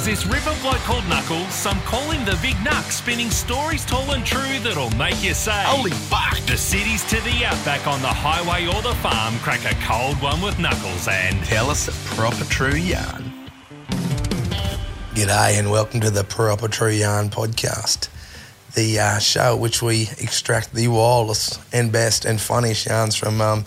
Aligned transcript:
There's 0.00 0.24
this 0.24 0.32
river 0.32 0.56
bloke 0.62 0.78
called 0.78 1.06
Knuckles, 1.08 1.52
some 1.52 1.78
call 1.82 2.10
him 2.10 2.24
the 2.24 2.38
Big 2.40 2.54
Knuck, 2.64 2.90
spinning 2.90 3.30
stories 3.30 3.84
tall 3.84 4.12
and 4.12 4.24
true 4.24 4.58
that'll 4.60 4.88
make 4.92 5.22
you 5.22 5.34
say, 5.34 5.62
Holy 5.66 5.90
fuck. 5.90 6.38
The 6.46 6.56
cities 6.56 7.04
to 7.10 7.16
the 7.16 7.44
outback 7.44 7.86
on 7.86 8.00
the 8.00 8.08
highway 8.08 8.66
or 8.66 8.80
the 8.80 8.94
farm, 9.00 9.38
crack 9.40 9.70
a 9.70 9.74
cold 9.84 10.16
one 10.22 10.40
with 10.40 10.58
Knuckles 10.58 11.06
and 11.06 11.44
Tell 11.44 11.68
us 11.68 11.88
a 11.88 12.14
proper 12.14 12.44
true 12.44 12.76
yarn. 12.76 13.30
G'day 15.12 15.58
and 15.58 15.70
welcome 15.70 16.00
to 16.00 16.08
the 16.08 16.24
Proper 16.24 16.68
True 16.68 16.88
Yarn 16.88 17.28
podcast, 17.28 18.08
the 18.74 18.98
uh, 18.98 19.18
show 19.18 19.56
at 19.56 19.60
which 19.60 19.82
we 19.82 20.08
extract 20.16 20.72
the 20.72 20.88
wildest 20.88 21.60
and 21.74 21.92
best 21.92 22.24
and 22.24 22.40
funniest 22.40 22.86
yarns 22.86 23.16
from 23.16 23.42
um, 23.42 23.66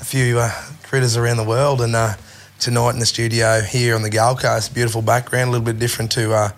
a 0.00 0.04
few 0.06 0.38
uh, 0.38 0.50
critters 0.82 1.18
around 1.18 1.36
the 1.36 1.44
world. 1.44 1.82
And 1.82 1.94
uh, 1.94 2.14
tonight 2.58 2.90
in 2.90 2.98
the 2.98 3.06
studio 3.06 3.60
here 3.60 3.94
on 3.94 4.02
the 4.02 4.10
Gold 4.10 4.40
Coast, 4.40 4.74
beautiful 4.74 5.02
background, 5.02 5.48
a 5.48 5.52
little 5.52 5.64
bit 5.64 5.78
different 5.78 6.12
to 6.12 6.32
uh, 6.32 6.50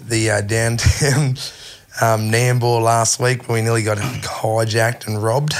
the 0.00 0.30
uh, 0.30 0.40
downtown 0.40 1.20
um, 2.00 2.30
Nambour 2.30 2.82
last 2.82 3.20
week 3.20 3.48
when 3.48 3.56
we 3.56 3.62
nearly 3.62 3.82
got 3.82 3.98
hijacked 3.98 5.06
and 5.06 5.22
robbed. 5.22 5.54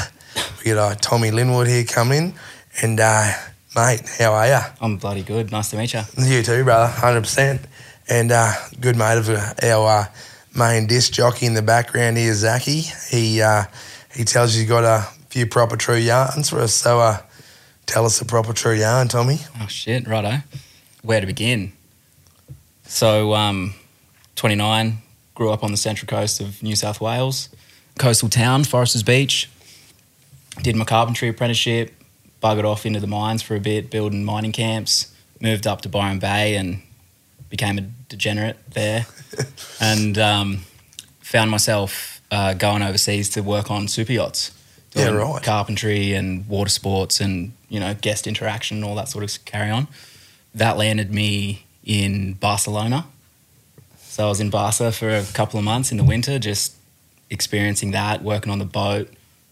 We 0.65 0.73
got 0.73 0.93
uh, 0.93 0.95
Tommy 0.97 1.31
Linwood 1.31 1.69
here 1.69 1.85
coming 1.85 2.19
in. 2.19 2.35
And, 2.83 2.99
uh, 2.99 3.33
mate, 3.77 4.03
how 4.19 4.33
are 4.33 4.47
you? 4.49 4.59
I'm 4.81 4.97
bloody 4.97 5.23
good. 5.23 5.53
Nice 5.53 5.71
to 5.71 5.77
meet 5.77 5.95
you. 5.95 6.03
You 6.19 6.43
too, 6.43 6.65
brother, 6.65 6.93
hundred 6.93 7.23
percent. 7.23 7.61
And 8.09 8.33
uh, 8.33 8.53
good 8.81 8.97
mate 8.97 9.19
of 9.19 9.29
uh, 9.29 9.55
our 9.63 9.89
uh, 9.89 10.07
main 10.57 10.87
disc 10.87 11.13
jockey 11.13 11.47
in 11.47 11.55
the 11.55 11.63
background 11.63 12.17
here, 12.17 12.35
Zachy. 12.35 12.83
He 13.11 13.41
uh, 13.41 13.65
he 14.15 14.25
tells 14.25 14.55
you 14.55 14.63
he's 14.63 14.69
got 14.69 14.85
a 14.85 15.09
few 15.29 15.47
proper 15.47 15.77
true 15.77 15.97
yarns 15.97 16.51
for 16.51 16.61
us. 16.61 16.75
So 16.75 17.01
uh, 17.01 17.19
tell 17.87 18.05
us 18.05 18.19
the 18.19 18.25
proper 18.25 18.53
true 18.53 18.75
yarn, 18.75 19.09
Tommy. 19.09 19.39
Oh 19.61 19.67
shit, 19.67 20.07
righto. 20.07 20.39
Where 21.03 21.21
to 21.21 21.27
begin? 21.27 21.73
So, 22.87 23.35
um, 23.35 23.75
29, 24.37 24.99
grew 25.35 25.51
up 25.51 25.65
on 25.65 25.71
the 25.71 25.77
central 25.77 26.07
coast 26.07 26.41
of 26.41 26.63
New 26.63 26.77
South 26.77 27.01
Wales, 27.01 27.49
coastal 27.99 28.29
town, 28.29 28.65
Foresters 28.65 29.03
Beach. 29.03 29.51
Did 30.63 30.77
my 30.77 30.85
carpentry 30.85 31.29
apprenticeship, 31.29 31.93
buggered 32.43 32.65
off 32.65 32.87
into 32.87 33.01
the 33.01 33.07
mines 33.07 33.43
for 33.43 33.57
a 33.57 33.61
bit, 33.61 33.91
building 33.91 34.25
mining 34.25 34.53
camps. 34.53 35.13
Moved 35.41 35.67
up 35.67 35.81
to 35.83 35.89
Byron 35.89 36.21
Bay 36.21 36.57
and 36.57 36.81
became 37.51 37.79
a 37.79 37.83
degenerate 38.09 38.57
there, 38.71 39.07
and 39.81 40.17
um, 40.19 40.61
found 41.21 41.51
myself 41.51 42.23
uh, 42.31 42.55
going 42.55 42.83
overseas 42.83 43.31
to 43.31 43.43
work 43.43 43.71
on 43.71 43.89
super 43.89 44.13
yachts. 44.13 44.53
Yeah, 44.95 45.11
right. 45.11 45.43
Carpentry 45.43 46.13
and 46.15 46.47
water 46.49 46.71
sports 46.71 47.21
and 47.21 47.53
you 47.69 47.81
know 47.81 47.95
guest 47.95 48.27
interaction 48.27 48.77
and 48.79 48.85
all 48.85 48.95
that 48.97 49.09
sort 49.09 49.25
of 49.25 49.45
carry 49.45 49.71
on. 49.71 49.89
That 50.55 50.77
landed 50.77 51.13
me 51.13 51.65
in 51.85 52.35
Barcelona. 52.35 53.07
So 53.99 54.27
I 54.27 54.29
was 54.29 54.41
in 54.41 54.51
Barca 54.51 54.93
for 54.93 55.11
a 55.11 55.25
couple 55.35 55.59
of 55.59 55.65
months 55.65 55.91
in 55.91 55.97
the 55.99 56.05
winter, 56.05 56.39
just 56.39 56.77
experiencing 57.31 57.91
that, 57.91 58.23
working 58.23 58.53
on 58.53 58.61
the 58.61 58.65
boat, 58.65 59.09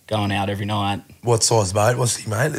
going 0.06 0.30
out 0.30 0.48
every 0.48 0.66
night. 0.66 1.02
What 1.22 1.42
size 1.42 1.72
boat 1.72 1.96
was 1.98 2.16
he, 2.18 2.30
mate? 2.30 2.52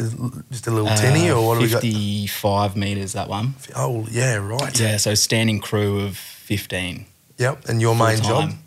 Just 0.52 0.68
a 0.68 0.72
little 0.72 0.94
tinny, 0.98 1.30
Uh, 1.30 1.36
or 1.36 1.48
what 1.48 1.54
have 1.62 1.64
we 1.64 1.70
got? 1.70 1.82
55 1.82 2.76
meters, 2.76 3.14
that 3.14 3.30
one. 3.30 3.54
Oh, 3.76 4.06
yeah, 4.12 4.36
right. 4.36 4.78
Yeah, 4.78 4.98
so 4.98 5.14
standing 5.16 5.60
crew 5.62 6.02
of 6.02 6.18
15. 6.18 7.06
Yep. 7.38 7.70
And 7.70 7.80
your 7.80 7.96
main 7.96 8.18
full-time. 8.18 8.50
job? 8.50 8.60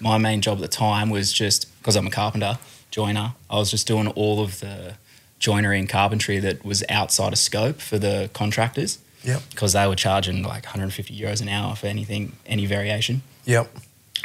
My 0.00 0.18
main 0.18 0.40
job 0.40 0.58
at 0.58 0.62
the 0.62 0.68
time 0.68 1.10
was 1.10 1.32
just 1.32 1.66
because 1.78 1.94
I'm 1.94 2.08
a 2.08 2.10
carpenter, 2.10 2.58
joiner. 2.90 3.34
I 3.48 3.56
was 3.56 3.70
just 3.70 3.86
doing 3.86 4.08
all 4.08 4.40
of 4.42 4.60
the 4.60 4.94
joinery 5.38 5.78
and 5.78 5.88
carpentry 5.88 6.38
that 6.40 6.64
was 6.64 6.84
outside 6.88 7.32
of 7.32 7.38
scope 7.38 7.80
for 7.80 7.98
the 7.98 8.28
contractors 8.32 8.98
Yep. 9.24 9.42
because 9.50 9.72
they 9.74 9.86
were 9.86 9.96
charging 9.96 10.42
like 10.42 10.64
150 10.64 11.18
euros 11.18 11.40
an 11.42 11.48
hour 11.48 11.74
for 11.76 11.86
anything, 11.86 12.32
any 12.46 12.66
variation. 12.66 13.22
Yep. 13.44 13.68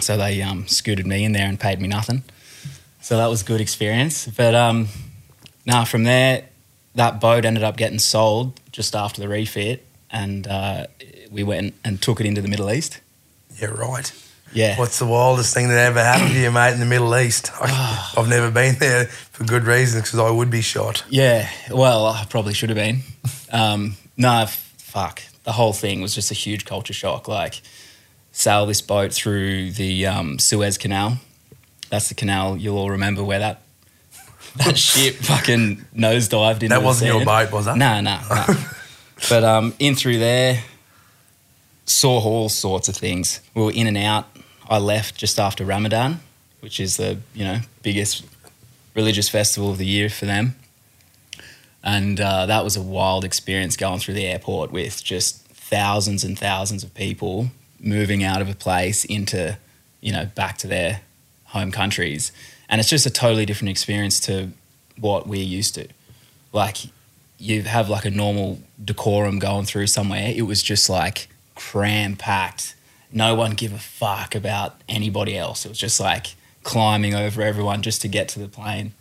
So 0.01 0.17
they 0.17 0.41
um, 0.41 0.67
scooted 0.67 1.05
me 1.07 1.23
in 1.25 1.31
there 1.33 1.47
and 1.47 1.59
paid 1.59 1.79
me 1.81 1.87
nothing. 1.87 2.23
So 3.01 3.17
that 3.17 3.27
was 3.27 3.41
a 3.41 3.45
good 3.45 3.61
experience. 3.61 4.27
But 4.27 4.55
um, 4.55 4.87
nah, 5.65 5.83
from 5.85 6.03
there, 6.03 6.45
that 6.95 7.19
boat 7.21 7.45
ended 7.45 7.63
up 7.63 7.77
getting 7.77 7.99
sold 7.99 8.59
just 8.71 8.95
after 8.95 9.21
the 9.21 9.27
refit, 9.27 9.85
and 10.09 10.47
uh, 10.47 10.87
we 11.29 11.43
went 11.43 11.75
and 11.83 12.01
took 12.01 12.19
it 12.19 12.25
into 12.25 12.41
the 12.41 12.47
Middle 12.47 12.71
East. 12.71 12.99
Yeah, 13.59 13.67
right. 13.67 14.11
Yeah. 14.53 14.79
What's 14.79 14.99
the 14.99 15.05
wildest 15.05 15.53
thing 15.53 15.67
that 15.67 15.77
ever 15.77 16.01
happened 16.01 16.31
to 16.31 16.39
you, 16.39 16.51
mate, 16.51 16.73
in 16.73 16.79
the 16.79 16.85
Middle 16.85 17.15
East? 17.17 17.51
I, 17.59 18.13
I've 18.17 18.29
never 18.29 18.49
been 18.51 18.75
there 18.79 19.05
for 19.05 19.43
good 19.43 19.63
reasons 19.65 20.03
because 20.03 20.19
I 20.19 20.29
would 20.29 20.49
be 20.49 20.61
shot. 20.61 21.03
Yeah, 21.09 21.49
well, 21.69 22.05
I 22.05 22.25
probably 22.29 22.53
should 22.53 22.69
have 22.69 22.77
been. 22.77 23.01
Um, 23.51 23.95
no, 24.15 24.45
fuck. 24.47 25.21
The 25.43 25.51
whole 25.51 25.73
thing 25.73 26.01
was 26.01 26.15
just 26.15 26.31
a 26.31 26.33
huge 26.33 26.63
culture 26.65 26.93
shock. 26.93 27.27
Like, 27.27 27.61
sail 28.31 28.65
this 28.65 28.81
boat 28.81 29.13
through 29.13 29.71
the 29.71 30.05
um, 30.07 30.39
Suez 30.39 30.77
Canal. 30.77 31.17
That's 31.89 32.09
the 32.09 32.15
canal 32.15 32.57
you'll 32.57 32.77
all 32.77 32.89
remember 32.91 33.23
where 33.23 33.39
that 33.39 33.61
that 34.57 34.77
ship 34.77 35.15
fucking 35.15 35.85
nosedived 35.95 36.55
into 36.55 36.69
That 36.69 36.83
wasn't 36.83 37.13
your 37.13 37.25
boat, 37.25 37.51
was 37.51 37.67
it? 37.67 37.75
No, 37.75 38.01
no, 38.01 38.19
no. 38.29 38.45
but 39.29 39.43
um, 39.43 39.73
in 39.79 39.95
through 39.95 40.19
there, 40.19 40.63
saw 41.85 42.19
all 42.19 42.49
sorts 42.49 42.89
of 42.89 42.95
things. 42.95 43.41
We 43.53 43.63
were 43.63 43.71
in 43.71 43.87
and 43.87 43.97
out. 43.97 44.27
I 44.69 44.77
left 44.77 45.15
just 45.15 45.39
after 45.39 45.63
Ramadan, 45.63 46.21
which 46.59 46.79
is 46.79 46.97
the 46.97 47.19
you 47.33 47.43
know 47.43 47.59
biggest 47.83 48.25
religious 48.95 49.29
festival 49.29 49.69
of 49.71 49.77
the 49.77 49.85
year 49.85 50.09
for 50.09 50.25
them. 50.25 50.55
And 51.83 52.19
uh, 52.19 52.47
that 52.47 52.63
was 52.63 52.75
a 52.75 52.81
wild 52.81 53.23
experience 53.23 53.77
going 53.77 53.99
through 53.99 54.15
the 54.15 54.25
airport 54.25 54.71
with 54.71 55.03
just 55.03 55.45
thousands 55.47 56.23
and 56.23 56.37
thousands 56.37 56.83
of 56.83 56.93
people 56.95 57.51
moving 57.79 58.23
out 58.23 58.41
of 58.41 58.49
a 58.49 58.55
place 58.55 59.05
into, 59.05 59.57
you 60.01 60.11
know, 60.11 60.25
back 60.33 60.57
to 60.59 60.67
their 60.67 61.01
home 61.45 61.71
countries. 61.71 62.31
And 62.67 62.81
it's 62.81 62.89
just 62.89 63.05
a 63.05 63.11
totally 63.11 63.45
different 63.45 63.69
experience 63.69 64.19
to 64.21 64.49
what 64.99 65.27
we're 65.27 65.43
used 65.43 65.75
to. 65.75 65.87
Like, 66.51 66.77
you 67.37 67.61
have 67.63 67.89
like 67.89 68.05
a 68.05 68.09
normal 68.09 68.59
decorum 68.83 69.37
going 69.37 69.65
through 69.65 69.87
somewhere. 69.87 70.33
It 70.35 70.43
was 70.43 70.63
just 70.63 70.89
like 70.89 71.27
cram 71.53 72.15
packed. 72.15 72.75
No 73.15 73.33
one 73.33 73.51
give 73.51 73.73
a 73.73 73.79
fuck 73.79 74.35
about 74.35 74.75
anybody 74.87 75.37
else. 75.37 75.65
It 75.65 75.69
was 75.69 75.79
just 75.79 75.99
like 75.99 76.35
climbing 76.63 77.15
over 77.15 77.41
everyone 77.41 77.81
just 77.81 78.01
to 78.01 78.07
get 78.07 78.27
to 78.29 78.39
the 78.39 78.47
plane. 78.47 78.91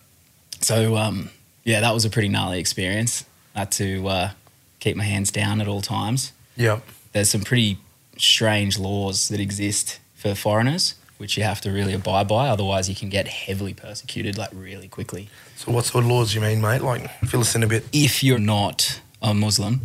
So 0.61 0.97
um, 0.97 1.31
yeah, 1.65 1.81
that 1.81 1.93
was 1.93 2.05
a 2.05 2.11
pretty 2.11 2.29
gnarly 2.29 2.61
experience. 2.61 3.25
I 3.55 3.61
had 3.61 3.73
to 3.73 4.07
uh, 4.07 4.31
keep 4.79 4.97
my 4.97 5.05
hands 5.05 5.31
down 5.33 5.61
at 5.61 5.67
all 5.67 5.83
times. 5.83 6.33
Yep. 6.57 6.83
There's 7.13 7.31
some 7.31 7.41
pretty 7.41 7.79
strange 8.17 8.79
laws 8.79 9.29
that 9.29 9.41
exist 9.41 9.99
for 10.15 10.35
foreigners, 10.35 10.95
which 11.19 11.37
you 11.37 11.43
have 11.43 11.61
to 11.63 11.71
really 11.71 11.93
abide 11.93 12.29
by. 12.29 12.49
Otherwise, 12.49 12.89
you 12.89 12.95
can 12.95 13.09
get 13.09 13.27
heavily 13.27 13.75
persecuted 13.75 14.39
like 14.39 14.51
really 14.53 14.89
quickly. 14.89 15.29
So 15.57 15.73
what 15.73 15.85
sort 15.85 16.05
of 16.05 16.11
laws 16.11 16.33
do 16.33 16.39
you 16.39 16.45
mean, 16.45 16.61
mate? 16.61 16.83
Like, 16.83 17.11
fill 17.27 17.41
us 17.41 17.55
in 17.55 17.63
a 17.63 17.67
bit. 17.67 17.85
If 17.93 18.23
you're 18.23 18.39
not 18.39 19.01
a 19.21 19.35
Muslim 19.35 19.83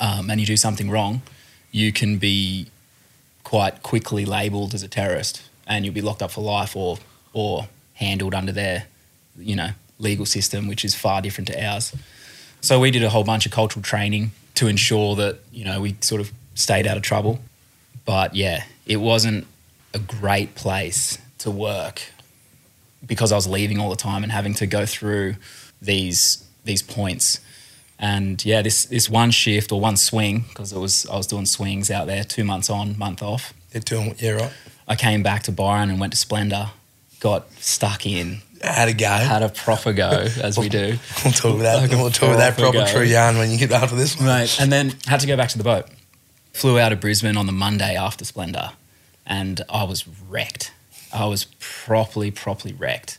um, 0.00 0.30
and 0.30 0.40
you 0.40 0.46
do 0.46 0.56
something 0.56 0.90
wrong, 0.90 1.22
you 1.70 1.92
can 1.92 2.18
be 2.18 2.68
quite 3.54 3.84
quickly 3.84 4.24
labelled 4.24 4.74
as 4.74 4.82
a 4.82 4.88
terrorist, 4.88 5.40
and 5.64 5.84
you'll 5.84 5.94
be 5.94 6.00
locked 6.00 6.22
up 6.22 6.32
for 6.32 6.40
life 6.40 6.74
or 6.74 6.98
or 7.32 7.68
handled 7.94 8.34
under 8.34 8.50
their, 8.50 8.86
you 9.38 9.54
know, 9.54 9.70
legal 10.00 10.26
system, 10.26 10.66
which 10.66 10.84
is 10.84 10.96
far 10.96 11.22
different 11.22 11.46
to 11.46 11.64
ours. 11.64 11.94
So 12.60 12.80
we 12.80 12.90
did 12.90 13.04
a 13.04 13.10
whole 13.10 13.22
bunch 13.22 13.46
of 13.46 13.52
cultural 13.52 13.80
training 13.80 14.32
to 14.56 14.66
ensure 14.66 15.14
that 15.14 15.38
you 15.52 15.64
know 15.64 15.80
we 15.80 15.94
sort 16.00 16.20
of 16.20 16.32
stayed 16.56 16.84
out 16.84 16.96
of 16.96 17.04
trouble. 17.04 17.38
But 18.04 18.34
yeah, 18.34 18.64
it 18.86 18.96
wasn't 18.96 19.46
a 19.94 20.00
great 20.00 20.56
place 20.56 21.18
to 21.38 21.52
work 21.52 22.02
because 23.06 23.30
I 23.30 23.36
was 23.36 23.46
leaving 23.46 23.78
all 23.78 23.90
the 23.90 23.94
time 24.10 24.24
and 24.24 24.32
having 24.32 24.54
to 24.54 24.66
go 24.66 24.84
through 24.84 25.36
these 25.80 26.44
these 26.64 26.82
points. 26.82 27.38
And 27.98 28.44
yeah, 28.44 28.62
this 28.62 28.86
this 28.86 29.08
one 29.08 29.30
shift 29.30 29.72
or 29.72 29.80
one 29.80 29.96
swing 29.96 30.44
because 30.48 30.72
it 30.72 30.78
was 30.78 31.06
I 31.06 31.16
was 31.16 31.26
doing 31.26 31.46
swings 31.46 31.90
out 31.90 32.06
there, 32.06 32.24
two 32.24 32.44
months 32.44 32.68
on, 32.70 32.98
month 32.98 33.22
off. 33.22 33.54
Doing, 33.84 34.14
yeah, 34.18 34.32
right. 34.32 34.52
I 34.86 34.94
came 34.94 35.22
back 35.22 35.42
to 35.44 35.52
Byron 35.52 35.90
and 35.90 35.98
went 35.98 36.12
to 36.12 36.16
Splendour, 36.18 36.70
got 37.18 37.50
stuck 37.54 38.06
in, 38.06 38.38
Had 38.62 38.88
a 38.88 38.92
go. 38.92 39.06
had 39.08 39.42
a 39.42 39.48
proper 39.48 39.92
go 39.92 40.28
as 40.40 40.56
we 40.58 40.68
do. 40.68 40.96
we'll 41.24 41.32
talk 41.32 41.56
about 41.56 41.80
Like 41.80 41.90
that. 41.90 41.96
We'll 41.96 42.10
talk 42.10 42.28
about 42.28 42.38
that 42.38 42.54
proper 42.56 42.72
proper 42.72 42.86
go. 42.86 42.92
true 42.98 43.06
yarn 43.06 43.36
when 43.38 43.50
you 43.50 43.58
get 43.58 43.72
after 43.72 43.96
this 43.96 44.16
one. 44.16 44.26
Right. 44.26 44.60
And 44.60 44.70
then 44.70 44.94
had 45.06 45.20
to 45.20 45.26
go 45.26 45.36
back 45.36 45.48
to 45.50 45.58
the 45.58 45.64
boat. 45.64 45.86
Flew 46.52 46.78
out 46.78 46.92
of 46.92 47.00
Brisbane 47.00 47.36
on 47.36 47.46
the 47.46 47.52
Monday 47.52 47.96
after 47.96 48.24
Splendour 48.24 48.70
and 49.26 49.60
I 49.68 49.84
was 49.84 50.06
wrecked. 50.06 50.72
I 51.12 51.26
was 51.26 51.46
properly, 51.58 52.30
properly 52.30 52.74
wrecked. 52.74 53.18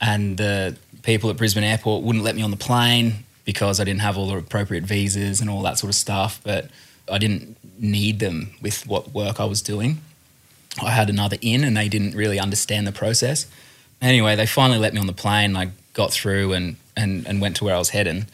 And 0.00 0.36
the 0.36 0.76
people 1.02 1.30
at 1.30 1.36
Brisbane 1.36 1.64
Airport 1.64 2.02
wouldn't 2.02 2.24
let 2.24 2.34
me 2.36 2.42
on 2.42 2.50
the 2.50 2.56
plane 2.56 3.24
because 3.46 3.80
I 3.80 3.84
didn't 3.84 4.00
have 4.00 4.18
all 4.18 4.26
the 4.26 4.36
appropriate 4.36 4.84
visas 4.84 5.40
and 5.40 5.48
all 5.48 5.62
that 5.62 5.78
sort 5.78 5.88
of 5.88 5.94
stuff. 5.94 6.40
But 6.44 6.68
I 7.10 7.16
didn't 7.16 7.56
need 7.78 8.18
them 8.18 8.50
with 8.60 8.86
what 8.86 9.14
work 9.14 9.40
I 9.40 9.46
was 9.46 9.62
doing. 9.62 10.02
I 10.82 10.90
had 10.90 11.08
another 11.08 11.38
in 11.40 11.64
and 11.64 11.74
they 11.74 11.88
didn't 11.88 12.14
really 12.14 12.38
understand 12.38 12.86
the 12.86 12.92
process. 12.92 13.46
Anyway, 14.02 14.36
they 14.36 14.44
finally 14.44 14.78
let 14.78 14.92
me 14.92 15.00
on 15.00 15.06
the 15.06 15.14
plane. 15.14 15.56
I 15.56 15.70
got 15.94 16.12
through 16.12 16.52
and, 16.52 16.76
and, 16.94 17.26
and 17.26 17.40
went 17.40 17.56
to 17.56 17.64
where 17.64 17.74
I 17.74 17.78
was 17.78 17.90
heading, 17.90 18.26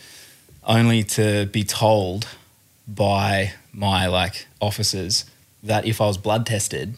only 0.64 1.04
to 1.04 1.46
be 1.46 1.62
told 1.62 2.26
by 2.88 3.52
my 3.72 4.06
like 4.06 4.46
officers 4.60 5.24
that 5.62 5.84
if 5.86 6.00
I 6.00 6.06
was 6.06 6.18
blood 6.18 6.46
tested 6.46 6.96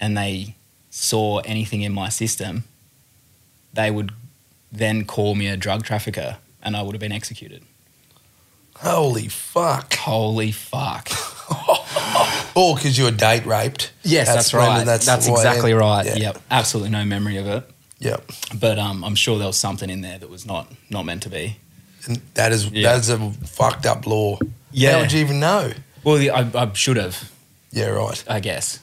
and 0.00 0.16
they 0.16 0.54
saw 0.88 1.40
anything 1.40 1.82
in 1.82 1.92
my 1.92 2.08
system, 2.08 2.64
they 3.74 3.90
would 3.90 4.12
then 4.72 5.04
call 5.04 5.34
me 5.34 5.48
a 5.48 5.56
drug 5.56 5.84
trafficker 5.84 6.38
and 6.62 6.76
I 6.76 6.82
would 6.82 6.94
have 6.94 7.00
been 7.00 7.12
executed. 7.12 7.62
Holy 8.76 9.28
fuck. 9.28 9.94
Holy 9.94 10.52
fuck. 10.52 11.08
Or 12.54 12.74
because 12.74 12.98
you 12.98 13.04
were 13.04 13.12
date 13.12 13.46
raped. 13.46 13.92
Yes, 14.02 14.26
that's, 14.26 14.52
when- 14.52 14.62
right. 14.62 14.84
That's, 14.84 15.06
why- 15.06 15.34
exactly 15.34 15.72
right. 15.74 16.04
Yeah. 16.04 16.16
Yep. 16.16 16.42
Absolutely 16.50 16.90
no 16.90 17.04
memory 17.04 17.36
of 17.36 17.46
it. 17.46 17.70
Yep. 18.00 18.32
But 18.58 18.78
um, 18.80 19.04
I'm 19.04 19.14
sure 19.14 19.38
there 19.38 19.46
was 19.46 19.56
something 19.56 19.88
in 19.88 20.00
there 20.00 20.18
that 20.18 20.28
was 20.28 20.44
not 20.44 20.66
not 20.90 21.04
meant 21.04 21.22
to 21.24 21.30
be. 21.30 21.56
And 22.06 22.20
that 22.34 22.50
is 22.50 22.66
Yeah. 22.70 22.92
that's 22.94 23.08
a 23.10 23.18
fucked 23.46 23.86
up 23.86 24.06
law. 24.08 24.38
Yeah. 24.72 24.94
How 24.94 25.00
would 25.02 25.12
you 25.12 25.20
even 25.20 25.38
know? 25.38 25.70
Well, 26.02 26.16
I, 26.34 26.50
I 26.62 26.72
should 26.72 26.96
have, 26.96 27.30
Yeah, 27.70 27.88
right. 27.90 28.22
I 28.28 28.40
guess. 28.40 28.80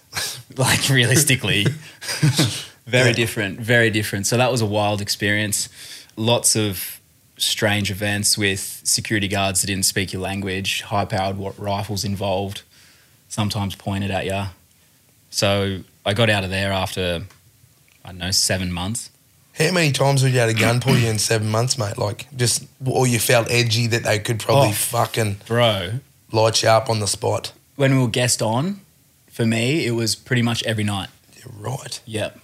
like 0.57 0.87
realistically, 0.89 1.65
very 2.85 3.09
Yeah. 3.09 3.13
different, 3.13 3.59
very 3.59 3.89
different. 3.89 4.25
So 4.27 4.37
that 4.37 4.51
was 4.51 4.61
a 4.61 4.65
wild 4.65 5.01
experience. 5.01 5.67
Lots 6.15 6.55
of 6.55 6.94
strange 7.37 7.91
events 7.91 8.37
with 8.37 8.81
security 8.83 9.27
guards 9.27 9.61
that 9.61 9.67
didn't 9.67 9.85
speak 9.85 10.13
your 10.13 10.21
language, 10.21 10.81
high-powered 10.81 11.37
rifles 11.59 12.03
involved, 12.03 12.61
sometimes 13.29 13.75
pointed 13.75 14.11
at 14.11 14.25
you. 14.25 14.43
So 15.29 15.79
I 16.05 16.13
got 16.13 16.29
out 16.29 16.43
of 16.43 16.49
there 16.49 16.71
after 16.71 17.23
I 18.03 18.09
don't 18.09 18.17
know 18.19 18.31
seven 18.31 18.71
months. 18.71 19.09
How 19.57 19.71
many 19.71 19.91
times 19.91 20.21
have 20.21 20.33
you 20.33 20.39
had 20.39 20.49
a 20.49 20.53
gun 20.53 20.79
pull 20.81 20.97
you 20.97 21.07
in 21.09 21.17
seven 21.19 21.49
months, 21.49 21.77
mate? 21.77 21.97
Like 21.97 22.27
just 22.35 22.65
or 22.85 23.07
you 23.07 23.19
felt 23.19 23.49
edgy 23.49 23.87
that 23.87 24.03
they 24.03 24.19
could 24.19 24.39
probably 24.39 24.69
Oh. 24.69 24.73
fucking 24.73 25.37
Bro, 25.47 25.99
light 26.31 26.61
you 26.63 26.69
up 26.69 26.89
on 26.89 26.99
the 26.99 27.07
spot. 27.07 27.51
when 27.75 27.93
we 27.95 28.01
were 28.01 28.07
guest 28.09 28.41
on, 28.41 28.81
for 29.31 29.45
me, 29.45 29.85
it 29.85 29.91
was 29.91 30.15
pretty 30.15 30.41
much 30.41 30.61
every 30.63 30.83
night. 30.83 31.09
You're 31.37 31.53
right. 31.57 31.99
Yep. 32.05 32.39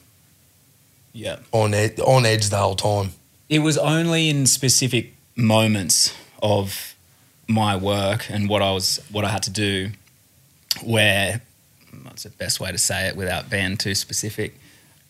Yep. 1.14 1.44
On 1.52 1.74
ed- 1.74 2.00
on 2.00 2.26
edge 2.26 2.50
the 2.50 2.58
whole 2.58 2.76
time. 2.76 3.12
It 3.52 3.60
was 3.60 3.78
only 3.78 4.30
in 4.30 4.46
specific 4.48 5.14
moments 5.36 6.16
of 6.42 6.96
my 7.48 7.76
work 7.76 8.30
and 8.32 8.48
what 8.50 8.62
I 8.62 8.72
was 8.72 9.00
what 9.12 9.26
I 9.26 9.30
had 9.30 9.44
to 9.44 9.50
do 9.52 9.90
where 10.84 11.42
what's 12.04 12.24
the 12.24 12.30
best 12.30 12.60
way 12.60 12.72
to 12.72 12.78
say 12.78 13.08
it 13.08 13.16
without 13.16 13.50
being 13.50 13.78
too 13.78 13.94
specific. 13.94 14.56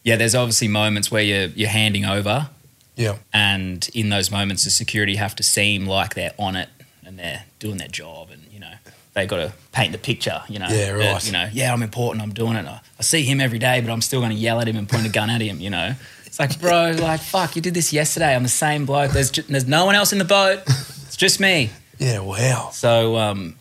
Yeah, 0.03 0.15
there's 0.15 0.33
obviously 0.35 0.67
moments 0.67 1.11
where 1.11 1.21
you're 1.21 1.47
you're 1.55 1.69
handing 1.69 2.03
over 2.05 2.49
Yeah. 2.95 3.17
and 3.31 3.87
in 3.93 4.09
those 4.09 4.31
moments 4.31 4.63
the 4.63 4.71
security 4.71 5.15
have 5.15 5.35
to 5.35 5.43
seem 5.43 5.85
like 5.85 6.15
they're 6.15 6.33
on 6.39 6.55
it 6.55 6.69
and 7.05 7.17
they're 7.19 7.43
doing 7.59 7.77
their 7.77 7.87
job 7.89 8.29
and 8.31 8.41
you 8.51 8.59
know 8.59 8.73
they 9.13 9.27
got 9.27 9.37
to 9.37 9.53
paint 9.71 9.91
the 9.91 9.97
picture 9.99 10.41
you 10.49 10.57
know 10.59 10.67
Yeah, 10.69 10.93
that, 10.97 11.13
right. 11.13 11.25
you 11.25 11.31
know 11.31 11.47
yeah 11.53 11.71
i'm 11.73 11.83
important 11.83 12.23
i'm 12.23 12.33
doing 12.33 12.55
it 12.55 12.65
I, 12.65 12.79
I 12.99 13.03
see 13.03 13.23
him 13.23 13.39
every 13.41 13.59
day 13.59 13.81
but 13.81 13.91
i'm 13.91 14.01
still 14.01 14.19
going 14.21 14.31
to 14.31 14.37
yell 14.37 14.59
at 14.61 14.67
him 14.67 14.77
and 14.77 14.87
point 14.89 15.05
a 15.05 15.09
gun 15.09 15.29
at 15.29 15.41
him 15.41 15.59
you 15.59 15.69
know 15.69 15.93
it's 16.31 16.39
like 16.39 16.57
bro 16.61 16.95
like 16.97 17.19
fuck 17.19 17.57
you 17.57 17.61
did 17.61 17.73
this 17.73 17.91
yesterday. 17.91 18.33
I'm 18.33 18.43
the 18.43 18.47
same 18.47 18.85
bloke. 18.85 19.11
There's 19.11 19.31
ju- 19.31 19.41
there's 19.49 19.67
no 19.67 19.83
one 19.83 19.95
else 19.95 20.13
in 20.13 20.17
the 20.17 20.23
boat. 20.23 20.61
It's 20.65 21.17
just 21.17 21.41
me. 21.41 21.71
Yeah, 21.97 22.19
wow. 22.19 22.69
so 22.71 23.17
um 23.17 23.55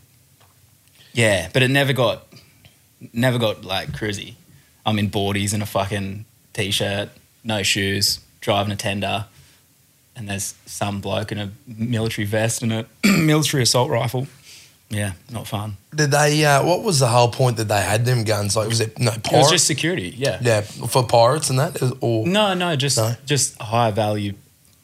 yeah 1.13 1.49
but 1.53 1.63
it 1.65 1.69
never 1.69 1.93
got 1.93 2.29
never 3.13 3.39
got 3.39 3.65
like 3.65 3.89
cruisy. 3.89 4.35
I'm 4.87 5.01
in 5.01 5.11
boardies 5.11 5.53
and 5.53 5.65
a 5.65 5.67
fucking 5.67 6.27
t-shirt 6.53 7.09
no 7.43 7.65
shoes 7.65 8.21
driving 8.41 8.71
a 8.73 8.77
tender 8.77 9.27
and 10.15 10.29
there's 10.29 10.55
some 10.65 11.01
bloke 11.01 11.33
in 11.33 11.39
a 11.39 11.51
military 11.67 12.25
vest 12.25 12.63
and 12.63 12.73
a 12.73 12.87
military 13.05 13.65
assault 13.65 13.91
rifle 13.91 14.29
yeah 14.91 15.13
not 15.31 15.47
fun 15.47 15.77
Did 15.95 16.11
they 16.11 16.45
uh, 16.45 16.65
what 16.65 16.83
was 16.83 16.99
the 16.99 17.07
whole 17.07 17.29
point 17.29 17.57
that 17.59 17.69
they 17.69 17.81
had 17.81 18.05
them 18.05 18.25
guns? 18.25 18.57
Like 18.57 18.69
was 18.69 18.81
it 18.81 18.99
no 18.99 19.13
it 19.13 19.27
was 19.33 19.51
just 19.51 19.67
security 19.67 20.13
yeah 20.17 20.39
yeah, 20.43 20.61
for 20.63 21.05
pirates 21.07 21.49
and 21.51 21.59
that 21.59 21.81
or 22.01 22.27
no 22.27 22.55
no 22.55 22.75
just 22.77 22.99
No? 22.99 23.15
just 23.25 23.61
high 23.63 23.91
value 23.93 24.35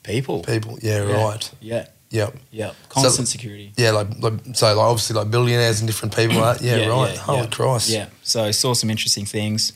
people 0.04 0.42
people. 0.42 0.78
Yeah, 0.80 1.04
Yeah. 1.08 1.24
right. 1.24 1.50
yeah 1.60 1.86
Yep. 2.10 2.36
yeah 2.52 2.72
constant 2.88 3.26
security 3.28 3.72
Yeah, 3.76 3.90
like, 3.90 4.06
like 4.20 4.34
so 4.54 4.66
like 4.68 4.76
obviously 4.76 5.16
like 5.16 5.28
billionaires 5.30 5.80
and 5.80 5.88
different 5.88 6.14
people 6.14 6.36
like 6.40 6.60
yeah, 6.68 6.86
right. 6.86 7.16
Holy 7.18 7.40
yeah. 7.40 7.46
Christ. 7.48 7.88
Yeah. 7.90 8.06
So 8.22 8.44
I 8.44 8.52
saw 8.52 8.74
some 8.74 8.90
interesting 8.90 9.26
things. 9.26 9.72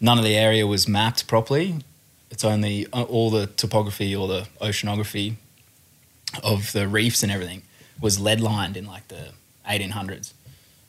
None 0.00 0.16
of 0.16 0.24
the 0.24 0.36
area 0.36 0.64
was 0.66 0.86
mapped 0.86 1.26
properly. 1.26 1.74
It's 2.30 2.44
only 2.44 2.86
uh, 2.92 3.02
all 3.02 3.30
the 3.30 3.46
topography 3.48 4.14
or 4.14 4.28
the 4.28 4.46
oceanography 4.60 5.34
of 6.44 6.72
the 6.72 6.86
reefs 6.86 7.22
and 7.24 7.32
everything 7.32 7.62
was 8.00 8.20
lead 8.20 8.40
lined 8.40 8.76
in 8.76 8.86
like 8.86 9.08
the 9.08 9.32
1800s. 9.66 10.32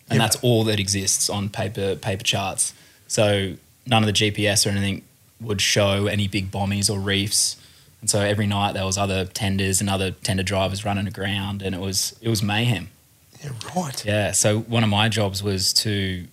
And 0.10 0.18
Yeah. 0.18 0.26
that's 0.26 0.38
all 0.38 0.64
that 0.66 0.80
exists 0.80 1.30
on 1.30 1.50
paper 1.50 1.96
paper 1.96 2.24
charts. 2.24 2.74
So 3.08 3.56
none 3.86 4.04
of 4.04 4.08
the 4.08 4.14
GPS 4.14 4.66
or 4.66 4.70
anything 4.70 5.04
would 5.42 5.62
show 5.62 6.08
any 6.08 6.28
big 6.28 6.50
bommies 6.52 6.90
or 6.90 7.00
reefs. 7.00 7.58
And 8.02 8.10
so 8.10 8.22
every 8.22 8.48
night 8.48 8.74
there 8.74 8.86
was 8.86 8.98
other 8.98 9.26
tenders 9.26 9.82
and 9.82 9.90
other 9.90 10.12
tender 10.12 10.44
drivers 10.44 10.86
running 10.86 11.08
aground 11.08 11.62
and 11.62 11.76
it 11.76 11.82
was 11.82 12.16
it 12.22 12.30
was 12.30 12.42
mayhem. 12.44 12.90
Yeah, 13.44 13.52
right. 13.76 14.06
Yeah. 14.06 14.32
So 14.32 14.60
one 14.60 14.84
of 14.84 14.90
my 14.90 15.10
jobs 15.10 15.44
was 15.44 15.72
to, 15.74 16.26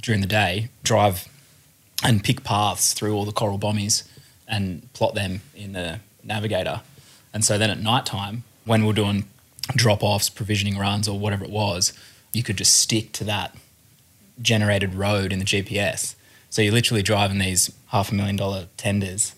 during 0.00 0.22
the 0.22 0.26
day, 0.26 0.68
drive 0.82 1.28
and 2.02 2.24
pick 2.24 2.42
paths 2.44 2.94
through 2.94 3.14
all 3.14 3.26
the 3.26 3.32
coral 3.32 3.58
bommies 3.58 4.04
and 4.48 4.90
plot 4.94 5.14
them 5.14 5.42
in 5.54 5.72
the 5.74 6.00
navigator. 6.24 6.80
And 7.34 7.44
so 7.44 7.58
then 7.58 7.68
at 7.70 7.78
night 7.78 8.06
time, 8.06 8.44
when 8.64 8.86
we're 8.86 8.94
doing 8.94 9.24
drop 9.76 10.02
offs, 10.02 10.28
provisioning 10.28 10.78
runs, 10.78 11.08
or 11.08 11.18
whatever 11.18 11.44
it 11.44 11.50
was, 11.50 11.92
you 12.32 12.42
could 12.42 12.56
just 12.56 12.76
stick 12.76 13.12
to 13.12 13.24
that 13.24 13.54
generated 14.42 14.94
road 14.94 15.32
in 15.32 15.38
the 15.38 15.44
GPS. 15.44 16.14
So 16.48 16.62
you're 16.62 16.72
literally 16.72 17.02
driving 17.02 17.38
these 17.38 17.70
half 17.88 18.10
a 18.10 18.14
million 18.14 18.36
dollar 18.36 18.66
tenders 18.76 19.34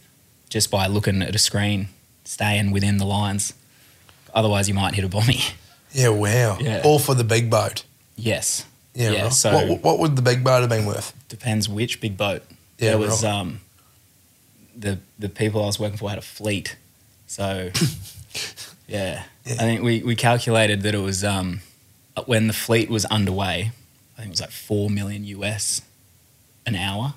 just 0.48 0.70
by 0.70 0.86
looking 0.86 1.22
at 1.22 1.34
a 1.34 1.38
screen, 1.38 1.88
staying 2.24 2.70
within 2.70 2.98
the 2.98 3.04
lines. 3.06 3.52
Otherwise, 4.34 4.68
you 4.68 4.74
might 4.74 4.94
hit 4.94 5.04
a 5.04 5.08
bombie. 5.08 5.40
Yeah, 5.94 6.08
wow. 6.08 6.56
Yeah. 6.58 6.80
All 6.84 6.98
for 6.98 7.14
the 7.14 7.24
big 7.24 7.50
boat. 7.50 7.84
yes. 8.16 8.64
Yeah, 8.94 9.10
Yeah, 9.10 9.22
right. 9.24 9.32
so- 9.32 9.66
what, 9.66 9.82
what 9.82 9.98
would 9.98 10.16
the 10.16 10.22
big 10.22 10.42
boat 10.44 10.60
have 10.60 10.70
been 10.70 10.86
worth? 10.86 11.12
depends 11.28 11.68
which 11.68 12.00
big 12.00 12.16
boat. 12.16 12.42
Yeah, 12.78 12.90
there 12.90 12.98
was 12.98 13.22
right. 13.24 13.30
um, 13.32 13.60
the 14.76 14.98
the 15.18 15.28
people 15.28 15.62
I 15.62 15.66
was 15.66 15.78
working 15.80 15.96
for 15.98 16.08
had 16.10 16.18
a 16.18 16.22
fleet, 16.22 16.76
so 17.26 17.70
yeah. 18.92 19.22
Yeah. 19.44 19.54
I 19.54 19.58
think 19.58 19.82
we 19.82 20.02
we 20.02 20.14
calculated 20.14 20.82
that 20.82 20.94
it 20.94 20.98
was 21.00 21.24
um, 21.24 21.60
when 22.26 22.46
the 22.46 22.52
fleet 22.52 22.88
was 22.88 23.04
underway. 23.06 23.72
I 24.16 24.20
think 24.20 24.28
it 24.28 24.30
was 24.30 24.40
like 24.40 24.50
four 24.50 24.88
million 24.90 25.24
US 25.24 25.82
an 26.66 26.76
hour 26.76 27.14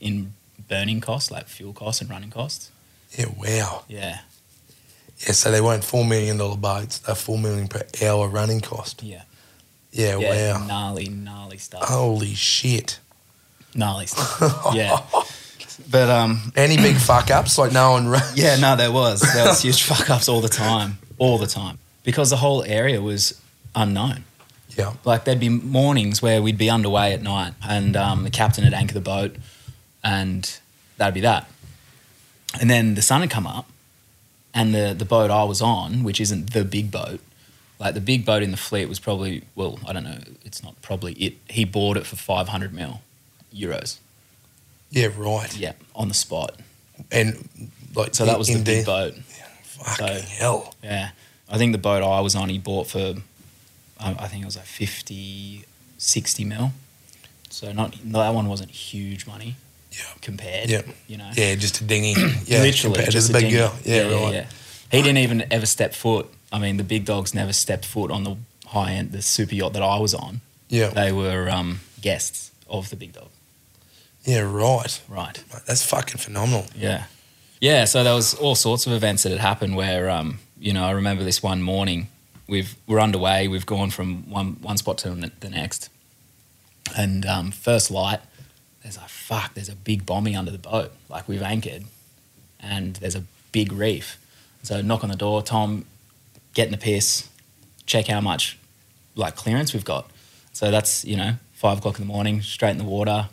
in 0.00 0.32
burning 0.68 1.00
costs, 1.00 1.30
like 1.30 1.46
fuel 1.48 1.72
costs 1.74 2.00
and 2.00 2.08
running 2.08 2.30
costs. 2.30 2.70
Yeah, 3.18 3.26
wow. 3.36 3.84
Yeah, 3.88 4.20
Yeah, 5.26 5.32
so 5.32 5.50
they 5.50 5.60
weren't 5.60 5.84
four 5.84 6.04
million 6.06 6.38
dollar 6.38 6.56
boats; 6.56 6.98
they're 7.00 7.14
four 7.14 7.38
million 7.38 7.68
per 7.68 7.82
hour 8.02 8.28
running 8.28 8.60
cost. 8.62 9.02
yeah, 9.02 9.22
Yeah, 9.92 10.16
yeah. 10.18 10.58
wow. 10.58 10.66
Gnarly, 10.66 11.08
gnarly 11.08 11.58
stuff. 11.58 11.84
Holy 11.86 12.32
shit! 12.34 12.98
Gnarly 13.74 14.06
stuff. 14.06 14.40
yeah, 14.74 15.00
but 15.90 16.08
um, 16.10 16.52
Any 16.56 16.76
big 16.76 16.96
fuck 17.10 17.30
ups? 17.30 17.58
Like 17.58 17.72
no 17.72 17.92
one. 17.92 18.14
Yeah, 18.34 18.56
no, 18.56 18.76
there 18.76 18.92
was. 18.92 19.20
There 19.20 19.46
was 19.46 19.62
huge 19.66 19.82
fuck 19.82 20.08
ups 20.10 20.28
all 20.28 20.40
the 20.40 20.48
time, 20.48 20.98
all 21.18 21.38
the 21.38 21.46
time, 21.46 21.78
because 22.04 22.30
the 22.30 22.36
whole 22.36 22.62
area 22.64 23.00
was 23.00 23.40
unknown. 23.74 24.24
yeah, 24.76 24.92
Like 25.04 25.24
there'd 25.24 25.40
be 25.40 25.48
mornings 25.48 26.20
where 26.22 26.40
we'd 26.42 26.58
be 26.58 26.68
underway 26.70 27.12
at 27.12 27.22
night, 27.22 27.54
and 27.66 27.96
um, 27.96 28.24
the 28.24 28.30
captain 28.30 28.64
would 28.64 28.74
anchor 28.74 28.94
the 28.94 29.00
boat, 29.00 29.36
and 30.04 30.58
that'd 30.96 31.14
be 31.14 31.20
that. 31.20 31.48
And 32.60 32.68
then 32.68 32.94
the 32.94 33.02
sun 33.02 33.20
had 33.22 33.30
come 33.30 33.46
up, 33.46 33.66
and 34.54 34.74
the 34.74 34.94
the 34.96 35.04
boat 35.06 35.30
I 35.30 35.44
was 35.44 35.62
on, 35.62 36.04
which 36.04 36.20
isn't 36.20 36.52
the 36.52 36.64
big 36.64 36.90
boat, 36.90 37.20
like 37.78 37.94
the 37.94 38.00
big 38.00 38.24
boat 38.26 38.42
in 38.42 38.50
the 38.50 38.56
fleet 38.58 38.88
was 38.88 38.98
probably 39.00 39.42
well, 39.54 39.78
I 39.88 39.92
don't 39.92 40.04
know, 40.04 40.18
it's 40.44 40.62
not 40.62 40.80
probably 40.82 41.14
it. 41.14 41.34
He 41.48 41.64
bought 41.64 41.96
it 41.96 42.06
for 42.06 42.16
five 42.16 42.48
hundred 42.48 42.74
mil, 42.74 43.00
euros. 43.54 43.98
Yeah, 44.92 45.08
right. 45.16 45.52
Yeah, 45.56 45.72
on 45.94 46.06
the 46.08 46.14
spot. 46.14 46.60
And 47.10 47.48
like 47.96 48.14
So 48.14 48.24
that 48.26 48.38
was 48.38 48.46
the 48.48 48.54
big 48.58 48.64
there- 48.64 48.84
boat. 48.84 49.14
Fucking 49.64 50.06
So- 50.06 50.22
hell. 50.38 50.74
Yeah, 50.84 51.10
I 51.48 51.58
think 51.58 51.72
the 51.72 51.78
boat 51.78 52.02
I 52.04 52.20
was 52.20 52.34
on, 52.36 52.48
he 52.48 52.58
bought 52.58 52.86
for, 52.86 53.14
I 53.98 54.10
I 54.24 54.28
think 54.28 54.42
it 54.42 54.46
was 54.46 54.56
like 54.56 54.66
50, 54.66 55.64
60 55.98 56.44
mil. 56.44 56.72
So 57.50 57.72
not 57.72 57.96
that 58.04 58.34
one 58.34 58.48
wasn't 58.48 58.70
huge 58.70 59.26
money. 59.26 59.56
Yeah. 59.90 60.04
Compared. 60.22 60.70
Yeah. 60.70 60.82
You 61.08 61.16
know. 61.18 61.30
Yeah, 61.34 61.54
just 61.56 61.80
a 61.80 61.84
dinghy. 61.84 62.14
Yeah, 62.46 62.62
Literally, 62.62 62.94
compared 62.96 63.06
to 63.06 63.12
just 63.12 63.32
the 63.32 63.38
a 63.38 63.40
big 63.40 63.50
dinghy. 63.50 63.56
girl. 63.58 63.74
Yeah, 63.84 64.02
right. 64.24 64.46
He 64.90 65.02
didn't 65.02 65.18
even 65.18 65.44
ever 65.50 65.66
step 65.66 65.92
foot. 65.94 66.26
I 66.52 66.58
mean, 66.58 66.76
the 66.76 66.84
big 66.84 67.04
dogs 67.04 67.34
never 67.34 67.52
stepped 67.52 67.84
foot 67.86 68.10
on 68.10 68.24
the 68.24 68.36
high 68.68 68.92
end, 68.92 69.12
the 69.12 69.22
super 69.22 69.54
yacht 69.54 69.72
that 69.74 69.82
I 69.82 69.98
was 69.98 70.14
on. 70.14 70.40
Yeah, 70.68 70.88
They 70.90 71.12
were 71.12 71.50
um, 71.50 71.80
guests 72.00 72.50
of 72.68 72.88
the 72.90 72.96
big 72.96 73.12
dog. 73.12 73.28
Yeah, 74.24 74.40
right. 74.40 75.00
Right. 75.08 75.42
Mate, 75.52 75.62
That's 75.66 75.84
fucking 75.84 76.18
phenomenal. 76.18 76.66
Yeah. 76.76 77.04
Yeah. 77.60 77.84
So 77.84 78.04
there 78.04 78.14
was 78.14 78.34
all 78.34 78.54
sorts 78.54 78.86
of 78.86 78.92
events 78.92 79.24
that 79.24 79.30
had 79.30 79.40
happened 79.40 79.76
where, 79.76 80.08
um, 80.10 80.38
you 80.58 80.72
know, 80.72 80.84
I 80.84 80.92
remember 80.92 81.24
this 81.24 81.42
one 81.42 81.62
morning. 81.62 82.08
We've 82.48 82.74
we're 82.86 83.00
underway. 83.00 83.48
We've 83.48 83.66
gone 83.66 83.90
from 83.90 84.28
one 84.30 84.56
one 84.60 84.76
spot 84.76 84.98
to 84.98 85.10
the 85.10 85.32
the 85.40 85.48
next, 85.48 85.88
and 86.96 87.24
um, 87.24 87.50
first 87.50 87.90
light, 87.90 88.20
there's 88.82 88.98
like 88.98 89.08
fuck. 89.08 89.54
There's 89.54 89.68
a 89.68 89.76
big 89.76 90.04
bommie 90.04 90.36
under 90.36 90.50
the 90.50 90.58
boat. 90.58 90.92
Like 91.08 91.28
we've 91.28 91.42
anchored, 91.42 91.84
and 92.60 92.96
there's 92.96 93.14
a 93.14 93.24
big 93.52 93.72
reef. 93.72 94.18
So 94.64 94.82
knock 94.82 95.02
on 95.02 95.08
the 95.10 95.16
door. 95.16 95.42
Tom, 95.42 95.86
get 96.52 96.66
in 96.66 96.72
the 96.72 96.78
piss. 96.78 97.28
Check 97.86 98.08
how 98.08 98.20
much 98.20 98.58
like 99.14 99.34
clearance 99.36 99.72
we've 99.72 99.84
got. 99.84 100.10
So 100.52 100.70
that's 100.70 101.04
you 101.04 101.16
know 101.16 101.34
five 101.52 101.78
o'clock 101.78 101.98
in 101.98 102.06
the 102.06 102.12
morning, 102.12 102.42
straight 102.42 102.70
in 102.72 102.78
the 102.78 102.84
water. 102.84 103.28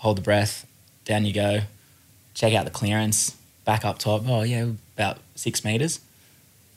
Hold 0.00 0.18
the 0.18 0.22
breath. 0.22 0.66
Down 1.04 1.24
you 1.24 1.32
go 1.32 1.60
check 2.34 2.54
out 2.54 2.64
the 2.64 2.70
clearance, 2.70 3.36
back 3.64 3.84
up 3.84 3.98
top. 3.98 4.22
Oh 4.26 4.42
yeah, 4.42 4.66
about 4.96 5.18
six 5.34 5.64
meters. 5.64 6.00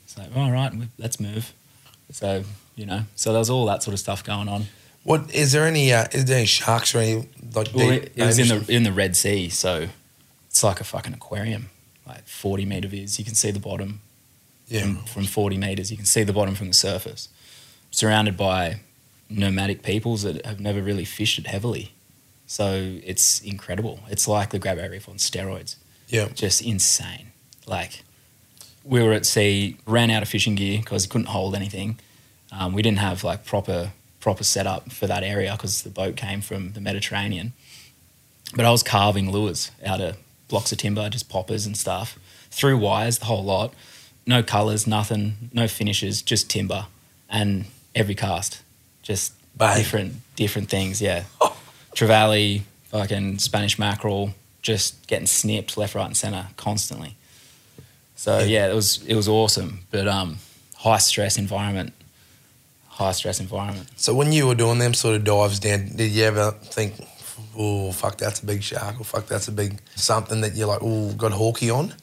So 0.07 0.23
all 0.35 0.51
right, 0.51 0.71
let's 0.97 1.19
move. 1.19 1.53
So 2.11 2.43
you 2.75 2.85
know, 2.85 3.03
so 3.15 3.31
there 3.31 3.39
was 3.39 3.49
all 3.49 3.65
that 3.67 3.83
sort 3.83 3.93
of 3.93 3.99
stuff 3.99 4.23
going 4.23 4.47
on. 4.47 4.65
What 5.03 5.33
is 5.33 5.51
there 5.51 5.65
any? 5.65 5.93
Uh, 5.93 6.05
is 6.11 6.25
there 6.25 6.37
any 6.37 6.45
sharks 6.45 6.95
or 6.95 6.99
any 6.99 7.27
like? 7.53 7.69
Well, 7.73 7.91
it, 7.91 8.13
it 8.15 8.25
was 8.25 8.39
in 8.39 8.47
the 8.47 8.73
in 8.73 8.83
the 8.83 8.91
Red 8.91 9.15
Sea, 9.15 9.49
so 9.49 9.87
it's 10.47 10.63
like 10.63 10.79
a 10.79 10.83
fucking 10.83 11.13
aquarium, 11.13 11.69
like 12.07 12.27
forty 12.27 12.65
meter 12.65 12.87
views. 12.87 13.19
You 13.19 13.25
can 13.25 13.35
see 13.35 13.51
the 13.51 13.59
bottom 13.59 14.01
yeah. 14.67 14.81
from, 14.81 14.97
from 15.03 15.23
forty 15.25 15.57
meters. 15.57 15.91
You 15.91 15.97
can 15.97 16.05
see 16.05 16.23
the 16.23 16.33
bottom 16.33 16.55
from 16.55 16.67
the 16.67 16.73
surface. 16.73 17.29
Surrounded 17.91 18.37
by 18.37 18.79
nomadic 19.29 19.83
peoples 19.83 20.23
that 20.23 20.45
have 20.45 20.59
never 20.59 20.81
really 20.81 21.05
fished 21.05 21.37
it 21.37 21.47
heavily, 21.47 21.91
so 22.53 22.99
it's 23.03 23.41
incredible. 23.41 23.99
It's 24.11 24.27
like 24.27 24.51
the 24.51 24.59
Grab 24.59 24.77
Reef 24.77 25.09
on 25.09 25.15
steroids. 25.15 25.75
Yeah. 26.07 26.27
just 26.35 26.61
insane. 26.61 27.31
Like 27.65 28.03
we 28.83 29.01
were 29.01 29.11
at 29.13 29.25
sea, 29.25 29.77
ran 29.87 30.11
out 30.11 30.21
of 30.21 30.29
fishing 30.29 30.53
gear 30.53 30.77
because 30.77 31.05
it 31.05 31.09
couldn't 31.09 31.29
hold 31.29 31.55
anything. 31.55 31.97
Um, 32.51 32.73
we 32.73 32.83
didn't 32.83 32.99
have 32.99 33.23
like 33.23 33.43
proper 33.43 33.93
proper 34.19 34.43
setup 34.43 34.91
for 34.91 35.07
that 35.07 35.23
area 35.23 35.53
because 35.53 35.81
the 35.81 35.89
boat 35.89 36.15
came 36.15 36.41
from 36.41 36.73
the 36.73 36.79
Mediterranean. 36.79 37.53
But 38.55 38.65
I 38.65 38.69
was 38.71 38.83
carving 38.83 39.31
lures 39.31 39.71
out 39.83 39.99
of 39.99 40.17
blocks 40.47 40.71
of 40.71 40.77
timber, 40.77 41.09
just 41.09 41.29
poppers 41.29 41.65
and 41.65 41.75
stuff, 41.75 42.19
through 42.51 42.77
wires, 42.77 43.17
the 43.17 43.25
whole 43.25 43.43
lot. 43.43 43.73
No 44.27 44.43
colours, 44.43 44.85
nothing, 44.85 45.49
no 45.53 45.67
finishes, 45.67 46.21
just 46.21 46.51
timber, 46.51 46.85
and 47.27 47.65
every 47.95 48.13
cast, 48.13 48.61
just 49.01 49.33
Bang. 49.57 49.75
different 49.75 50.13
different 50.35 50.69
things. 50.69 51.01
Yeah, 51.01 51.23
trevally, 51.95 52.61
fucking 52.85 53.39
Spanish 53.39 53.77
mackerel, 53.79 54.33
just 54.61 55.07
getting 55.07 55.27
snipped 55.27 55.77
left, 55.77 55.95
right, 55.95 56.05
and 56.05 56.15
centre 56.17 56.47
constantly. 56.57 57.15
So 58.15 58.39
Yeah. 58.39 58.45
yeah, 58.45 58.67
it 58.71 58.75
was 58.75 59.03
it 59.05 59.15
was 59.15 59.27
awesome, 59.27 59.81
but 59.91 60.07
um, 60.07 60.37
high 60.77 60.99
stress 60.99 61.37
environment, 61.37 61.93
high 62.87 63.11
stress 63.11 63.39
environment. 63.39 63.89
So 63.97 64.13
when 64.13 64.31
you 64.31 64.47
were 64.47 64.55
doing 64.55 64.79
them 64.79 64.93
sort 64.93 65.15
of 65.15 65.23
dives 65.23 65.59
down, 65.59 65.95
did 65.95 66.11
you 66.11 66.23
ever 66.23 66.51
think, 66.51 66.93
"Oh 67.57 67.91
fuck, 67.91 68.17
that's 68.17 68.41
a 68.41 68.45
big 68.45 68.63
shark," 68.63 68.99
or 68.99 69.03
"Fuck, 69.03 69.27
that's 69.27 69.47
a 69.47 69.51
big 69.51 69.79
something 69.95 70.41
that 70.41 70.55
you're 70.55 70.67
like, 70.67 70.79
oh, 70.81 71.11
got 71.13 71.31
hawky 71.33 71.69
on"? 71.69 71.93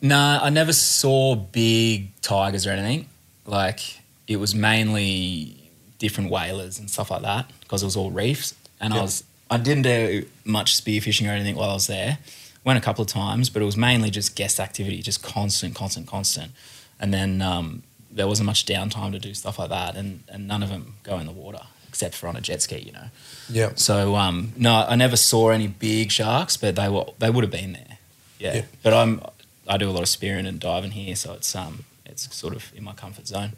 Nah, 0.00 0.40
I 0.42 0.48
never 0.48 0.72
saw 0.72 1.34
big 1.34 2.18
tigers 2.22 2.66
or 2.66 2.70
anything. 2.70 3.06
Like 3.44 3.80
it 4.26 4.36
was 4.36 4.54
mainly 4.54 5.56
different 5.98 6.30
whalers 6.30 6.78
and 6.78 6.88
stuff 6.88 7.10
like 7.10 7.22
that 7.22 7.50
because 7.60 7.82
it 7.82 7.86
was 7.86 7.96
all 7.96 8.10
reefs. 8.10 8.54
And 8.80 8.92
Yeah. 8.94 9.00
I 9.00 9.02
was 9.02 9.24
I 9.50 9.56
didn't 9.56 9.82
do 9.82 10.26
much 10.44 10.80
spearfishing 10.80 11.26
or 11.28 11.32
anything 11.32 11.56
while 11.56 11.70
I 11.70 11.74
was 11.74 11.88
there. 11.88 12.18
Went 12.62 12.78
a 12.78 12.82
couple 12.82 13.02
of 13.02 13.08
times, 13.08 13.50
but 13.50 13.62
it 13.62 13.64
was 13.64 13.76
mainly 13.76 14.10
just 14.10 14.36
guest 14.36 14.60
activity, 14.60 15.02
just 15.02 15.22
constant, 15.22 15.74
constant, 15.74 16.06
constant. 16.06 16.52
And 17.00 17.12
then 17.12 17.42
um, 17.42 17.82
there 18.10 18.28
wasn't 18.28 18.46
much 18.46 18.66
downtime 18.66 19.12
to 19.12 19.18
do 19.18 19.32
stuff 19.34 19.58
like 19.58 19.70
that, 19.70 19.96
and, 19.96 20.22
and 20.28 20.46
none 20.46 20.62
of 20.62 20.68
them 20.68 20.94
go 21.02 21.18
in 21.18 21.26
the 21.26 21.32
water 21.32 21.62
except 21.88 22.14
for 22.14 22.28
on 22.28 22.36
a 22.36 22.40
jet 22.40 22.62
ski, 22.62 22.78
you 22.78 22.92
know. 22.92 23.06
Yeah. 23.48 23.72
So 23.74 24.14
um, 24.14 24.52
no, 24.56 24.86
I 24.88 24.94
never 24.94 25.16
saw 25.16 25.48
any 25.50 25.66
big 25.66 26.12
sharks, 26.12 26.56
but 26.56 26.76
they 26.76 26.88
were 26.88 27.06
they 27.18 27.30
would 27.30 27.42
have 27.42 27.50
been 27.50 27.72
there. 27.72 27.98
Yeah. 28.38 28.54
Yeah. 28.56 28.64
But 28.82 28.94
I'm 28.94 29.20
I 29.66 29.76
do 29.76 29.88
a 29.90 29.92
lot 29.92 30.02
of 30.02 30.08
spearing 30.08 30.46
and 30.46 30.60
diving 30.60 30.92
here, 30.92 31.16
so 31.16 31.32
it's 31.34 31.54
um 31.56 31.84
it's 32.06 32.32
sort 32.34 32.54
of 32.54 32.72
in 32.76 32.84
my 32.84 32.92
comfort 32.92 33.26
zone. 33.26 33.52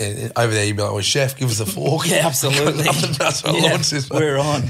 And 0.00 0.32
over 0.36 0.52
there, 0.52 0.64
you'd 0.64 0.76
be 0.76 0.82
like, 0.82 0.92
"Well, 0.92 1.00
chef, 1.02 1.36
give 1.36 1.50
us 1.50 1.60
a 1.60 1.66
fork." 1.66 2.06
Yeah, 2.08 2.26
absolutely. 2.26 2.84
Else 3.20 3.42
to 3.42 3.52
Yeah, 3.52 3.70
launch 3.70 3.90
this 3.90 4.08
one. 4.08 4.22
we're 4.22 4.38
on. 4.38 4.62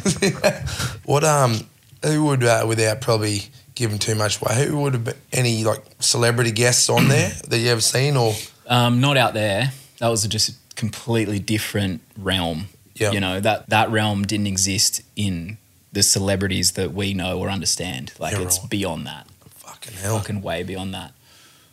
what 1.05 1.25
um, 1.25 1.61
who 2.05 2.25
would 2.27 2.45
uh, 2.45 2.65
without 2.67 3.01
probably 3.01 3.43
giving 3.75 3.99
too 3.99 4.15
much 4.15 4.41
away? 4.41 4.67
Who 4.67 4.81
would 4.81 4.95
have 4.95 5.05
been 5.05 5.17
any 5.33 5.65
like 5.65 5.83
celebrity 6.01 6.51
guests 6.53 6.89
on 6.89 7.09
there 7.09 7.31
that 7.49 7.59
you 7.59 7.69
ever 7.71 7.81
seen 7.81 8.17
or? 8.17 8.35
Um, 8.69 9.01
not 9.01 9.17
out 9.17 9.35
there. 9.35 9.73
That 9.99 10.09
was 10.09 10.27
just 10.27 10.49
a 10.51 10.53
completely 10.77 11.39
different 11.39 12.01
realm. 12.17 12.69
Yeah. 12.95 13.13
You 13.13 13.21
know 13.21 13.41
that 13.41 13.69
that 13.69 13.91
realm 13.91 14.25
didn't 14.25 14.47
exist 14.49 15.03
in 15.15 15.59
the 15.93 16.03
celebrities 16.03 16.73
that 16.73 16.93
we 16.93 17.15
know 17.15 17.39
or 17.39 17.49
understand. 17.49 18.13
Like 18.19 18.37
it's 18.39 18.59
right. 18.61 18.71
beyond 18.71 19.07
that. 19.07 19.27
Fucking 19.57 19.95
hell. 19.95 20.19
fucking 20.19 20.43
way 20.43 20.63
beyond 20.63 20.95
that. 20.95 21.13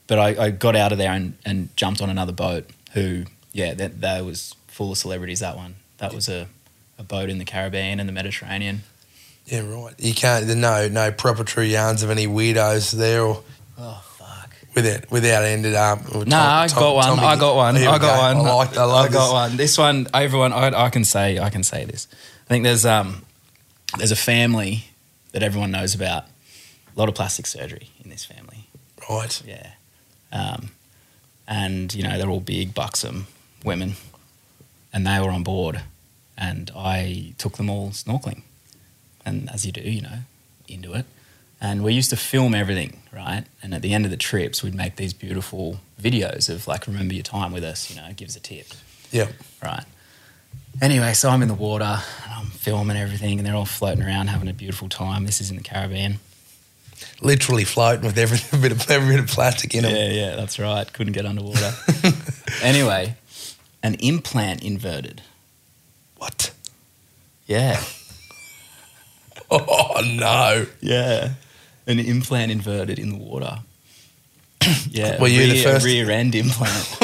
But 0.07 0.19
I, 0.19 0.45
I 0.45 0.49
got 0.51 0.75
out 0.75 0.91
of 0.91 0.97
there 0.99 1.11
and, 1.11 1.35
and 1.45 1.75
jumped 1.75 2.01
on 2.01 2.09
another 2.09 2.31
boat. 2.31 2.69
Who, 2.95 3.25
yeah, 3.53 3.73
that 3.75 4.01
that 4.01 4.25
was 4.25 4.55
full 4.67 4.91
of 4.91 4.97
celebrities. 4.97 5.39
That 5.41 5.55
one, 5.55 5.75
that 5.99 6.13
was 6.13 6.27
a, 6.27 6.47
a 6.97 7.03
boat 7.03 7.29
in 7.29 7.37
the 7.37 7.45
Caribbean 7.45 7.99
and 7.99 8.09
the 8.09 8.13
Mediterranean. 8.13 8.81
Yeah, 9.45 9.59
right. 9.59 9.93
You 9.99 10.13
can't. 10.15 10.45
There's 10.47 10.57
no 10.57 10.87
no 10.87 11.11
proper 11.11 11.43
true 11.43 11.63
yarns 11.63 12.01
of 12.01 12.09
any 12.09 12.25
weirdos 12.25 12.91
there 12.93 13.21
or 13.23 13.43
Oh 13.77 14.03
fuck! 14.17 14.49
without 14.73 15.11
without 15.11 15.43
ended 15.43 15.75
up. 15.75 15.99
with 16.15 16.27
No, 16.27 16.37
Tom- 16.37 16.59
I 16.63 16.67
Tom- 16.67 16.79
got 16.79 16.95
one. 16.95 17.05
Tommy- 17.05 17.27
I 17.27 17.35
got 17.37 17.55
one. 17.55 17.77
I 17.77 17.83
got 17.83 18.01
go. 18.01 18.07
one. 18.07 18.47
I 18.47 18.53
like. 18.55 18.77
I 18.77 18.83
love 18.85 19.05
I 19.05 19.09
got 19.13 19.25
this. 19.27 19.31
one. 19.33 19.57
This 19.57 19.77
one, 19.77 20.07
everyone. 20.15 20.51
I, 20.53 20.85
I 20.85 20.89
can 20.89 21.03
say. 21.05 21.37
I 21.37 21.49
can 21.51 21.61
say 21.63 21.85
this. 21.85 22.07
I 22.45 22.49
think 22.49 22.63
there's 22.63 22.85
um 22.87 23.23
there's 23.97 24.11
a 24.11 24.15
family 24.15 24.85
that 25.33 25.43
everyone 25.43 25.69
knows 25.71 25.93
about. 25.93 26.23
A 26.23 26.99
lot 26.99 27.09
of 27.09 27.13
plastic 27.15 27.45
surgery 27.45 27.89
in 28.03 28.09
this 28.09 28.23
family. 28.25 28.67
Right. 29.09 29.41
Yeah. 29.45 29.71
Um, 30.31 30.71
and, 31.47 31.93
you 31.93 32.03
know, 32.03 32.17
they're 32.17 32.29
all 32.29 32.39
big, 32.39 32.73
buxom 32.73 33.27
women. 33.63 33.93
And 34.93 35.05
they 35.05 35.19
were 35.19 35.29
on 35.29 35.43
board. 35.43 35.81
And 36.37 36.71
I 36.75 37.33
took 37.37 37.57
them 37.57 37.69
all 37.69 37.89
snorkeling. 37.89 38.41
And 39.25 39.49
as 39.51 39.65
you 39.65 39.71
do, 39.71 39.81
you 39.81 40.01
know, 40.01 40.19
into 40.67 40.93
it. 40.93 41.05
And 41.61 41.83
we 41.83 41.93
used 41.93 42.09
to 42.11 42.17
film 42.17 42.53
everything, 42.53 43.01
right? 43.13 43.43
And 43.63 43.73
at 43.73 43.81
the 43.81 43.93
end 43.93 44.05
of 44.05 44.11
the 44.11 44.17
trips, 44.17 44.61
we'd 44.61 44.75
make 44.75 44.97
these 44.97 45.13
beautiful 45.13 45.79
videos 46.01 46.49
of, 46.49 46.67
like, 46.67 46.85
remember 46.87 47.13
your 47.13 47.23
time 47.23 47.51
with 47.53 47.63
us, 47.63 47.89
you 47.89 47.95
know, 47.95 48.07
give 48.15 48.27
us 48.27 48.35
a 48.35 48.39
tip, 48.41 48.67
Yeah. 49.11 49.27
right? 49.63 49.85
Anyway, 50.81 51.13
so 51.13 51.29
I'm 51.29 51.41
in 51.41 51.47
the 51.47 51.53
water 51.53 51.85
and 52.23 52.33
I'm 52.33 52.47
filming 52.47 52.97
everything, 52.97 53.39
and 53.39 53.47
they're 53.47 53.55
all 53.55 53.65
floating 53.65 54.03
around 54.03 54.27
having 54.27 54.49
a 54.49 54.53
beautiful 54.53 54.89
time. 54.89 55.25
This 55.25 55.39
is 55.39 55.49
in 55.49 55.55
the 55.55 55.63
Caribbean. 55.63 56.19
Literally 57.21 57.63
floating 57.63 58.05
with 58.05 58.17
every 58.17 58.39
bit 58.61 58.71
of 58.71 58.89
every 58.89 59.15
bit 59.15 59.19
of 59.23 59.27
plastic 59.29 59.73
in 59.75 59.83
them. 59.83 59.95
Yeah, 59.95 60.09
yeah, 60.09 60.35
that's 60.35 60.59
right. 60.59 60.91
Couldn't 60.91 61.13
get 61.13 61.25
underwater. 61.25 61.73
anyway, 62.61 63.15
an 63.83 63.95
implant 63.95 64.63
inverted. 64.63 65.21
What? 66.17 66.51
Yeah. 67.45 67.81
Oh 69.51 70.01
no. 70.03 70.65
Yeah. 70.81 71.33
An 71.85 71.99
implant 71.99 72.51
inverted 72.51 72.97
in 72.97 73.09
the 73.11 73.17
water. 73.17 73.59
yeah. 74.89 75.21
Were 75.21 75.27
you 75.27 75.45
the 75.53 75.61
first- 75.61 75.85
rear 75.85 76.09
end 76.09 76.33
implant? 76.33 76.97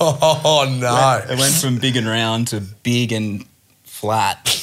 Oh 0.00 0.76
no. 0.80 1.32
It 1.32 1.38
went 1.38 1.54
from 1.54 1.78
big 1.78 1.96
and 1.96 2.06
round 2.06 2.48
to 2.48 2.60
big 2.60 3.12
and 3.12 3.46
flat. 3.84 4.60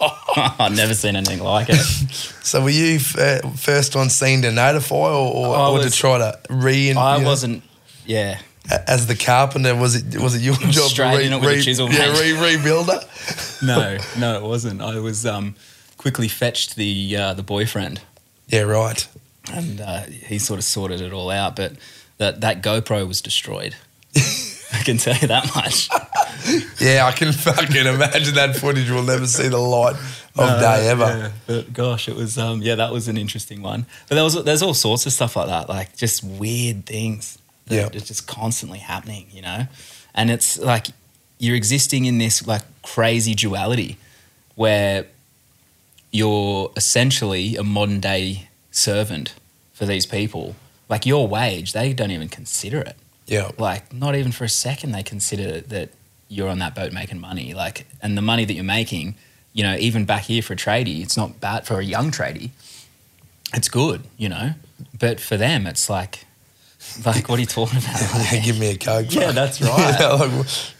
I've 0.36 0.74
never 0.76 0.94
seen 0.94 1.16
anything 1.16 1.40
like 1.40 1.68
it. 1.70 1.76
So 2.42 2.62
were 2.62 2.70
you 2.70 2.96
f- 2.96 3.16
uh, 3.18 3.48
first 3.50 3.94
on 3.94 4.08
scene 4.10 4.42
to 4.42 4.50
notify 4.50 4.96
or, 4.96 5.32
or, 5.32 5.56
or 5.56 5.82
to 5.82 5.90
try 5.90 6.18
to 6.18 6.38
re? 6.48 6.90
I 6.92 7.16
you 7.16 7.22
know? 7.22 7.28
wasn't. 7.28 7.62
Yeah. 8.06 8.40
as 8.88 9.06
the 9.06 9.14
carpenter, 9.14 9.76
was 9.76 9.94
it 9.94 10.20
was 10.20 10.34
it 10.34 10.40
your 10.40 10.54
job 10.70 10.90
to 10.90 11.38
with 11.38 11.58
a 11.58 11.62
chisel, 11.62 11.88
yeah, 11.92 12.18
re- 12.18 12.56
rebuild 12.56 12.88
it? 12.88 13.04
no, 13.62 13.98
no, 14.18 14.36
it 14.36 14.42
wasn't. 14.42 14.80
I 14.82 14.98
was 14.98 15.24
um, 15.26 15.54
quickly 15.96 16.26
fetched 16.28 16.74
the 16.76 17.16
uh, 17.16 17.34
the 17.34 17.42
boyfriend, 17.44 18.00
Yeah, 18.48 18.62
right. 18.62 19.06
and 19.52 19.80
uh, 19.80 20.00
he 20.02 20.38
sort 20.40 20.58
of 20.58 20.64
sorted 20.64 21.00
it 21.00 21.12
all 21.12 21.30
out. 21.30 21.54
But 21.56 21.74
that 22.18 22.40
that 22.40 22.62
GoPro 22.62 23.06
was 23.06 23.20
destroyed. 23.20 23.76
I 24.16 24.82
can 24.84 24.96
tell 24.98 25.14
you 25.16 25.28
that 25.28 25.54
much. 25.54 25.88
Yeah, 26.80 27.06
I 27.06 27.12
can 27.12 27.32
fucking 27.46 27.86
imagine 27.86 28.34
that 28.34 28.56
footage 28.56 28.90
will 28.90 29.02
never 29.02 29.26
see 29.26 29.48
the 29.48 29.58
light 29.58 29.96
of 30.36 30.60
day 30.60 30.88
ever. 30.88 31.04
Yeah, 31.04 31.30
but 31.46 31.72
gosh, 31.72 32.08
it 32.08 32.16
was 32.16 32.38
um, 32.38 32.62
yeah, 32.62 32.76
that 32.76 32.92
was 32.92 33.08
an 33.08 33.16
interesting 33.16 33.62
one. 33.62 33.86
But 34.08 34.14
there 34.16 34.24
was 34.24 34.42
there's 34.44 34.62
all 34.62 34.74
sorts 34.74 35.06
of 35.06 35.12
stuff 35.12 35.36
like 35.36 35.48
that, 35.48 35.68
like 35.68 35.96
just 35.96 36.22
weird 36.24 36.86
things 36.86 37.38
that 37.66 37.74
Yeah. 37.76 37.86
are 37.86 37.90
just 37.90 38.26
constantly 38.26 38.78
happening, 38.78 39.26
you 39.32 39.42
know. 39.42 39.66
And 40.14 40.30
it's 40.30 40.58
like 40.58 40.86
you're 41.38 41.56
existing 41.56 42.04
in 42.06 42.18
this 42.18 42.46
like 42.46 42.62
crazy 42.82 43.34
duality 43.34 43.96
where 44.56 45.06
you're 46.10 46.70
essentially 46.76 47.56
a 47.56 47.62
modern 47.62 48.00
day 48.00 48.48
servant 48.70 49.34
for 49.72 49.86
these 49.86 50.06
people. 50.06 50.56
Like 50.88 51.06
your 51.06 51.28
wage, 51.28 51.72
they 51.72 51.92
don't 51.92 52.10
even 52.10 52.28
consider 52.28 52.80
it 52.80 52.96
Yeah, 53.28 53.50
like 53.58 53.92
not 53.92 54.16
even 54.16 54.32
for 54.32 54.42
a 54.44 54.48
second 54.48 54.90
they 54.92 55.04
consider 55.04 55.60
that 55.60 55.90
you're 56.30 56.48
on 56.48 56.60
that 56.60 56.74
boat 56.74 56.92
making 56.92 57.20
money 57.20 57.52
like 57.52 57.86
and 58.00 58.16
the 58.16 58.22
money 58.22 58.44
that 58.44 58.54
you're 58.54 58.64
making 58.64 59.14
you 59.52 59.62
know 59.62 59.76
even 59.78 60.04
back 60.06 60.22
here 60.22 60.40
for 60.40 60.54
a 60.54 60.56
tradie 60.56 61.02
it's 61.02 61.16
not 61.16 61.40
bad 61.40 61.66
for 61.66 61.80
a 61.80 61.84
young 61.84 62.10
tradie 62.10 62.50
it's 63.52 63.68
good 63.68 64.02
you 64.16 64.28
know 64.28 64.52
but 64.98 65.20
for 65.20 65.36
them 65.36 65.66
it's 65.66 65.90
like 65.90 66.24
like 67.04 67.28
what 67.28 67.38
are 67.38 67.40
you 67.40 67.46
talking 67.46 67.78
about 67.78 68.00
Like, 68.32 68.42
give 68.42 68.58
me 68.58 68.70
a 68.70 68.76
coke. 68.78 69.12
Yeah, 69.14 69.32
that's 69.32 69.60
right. 69.62 69.96
yeah, 70.00 70.12
like, 70.12 70.30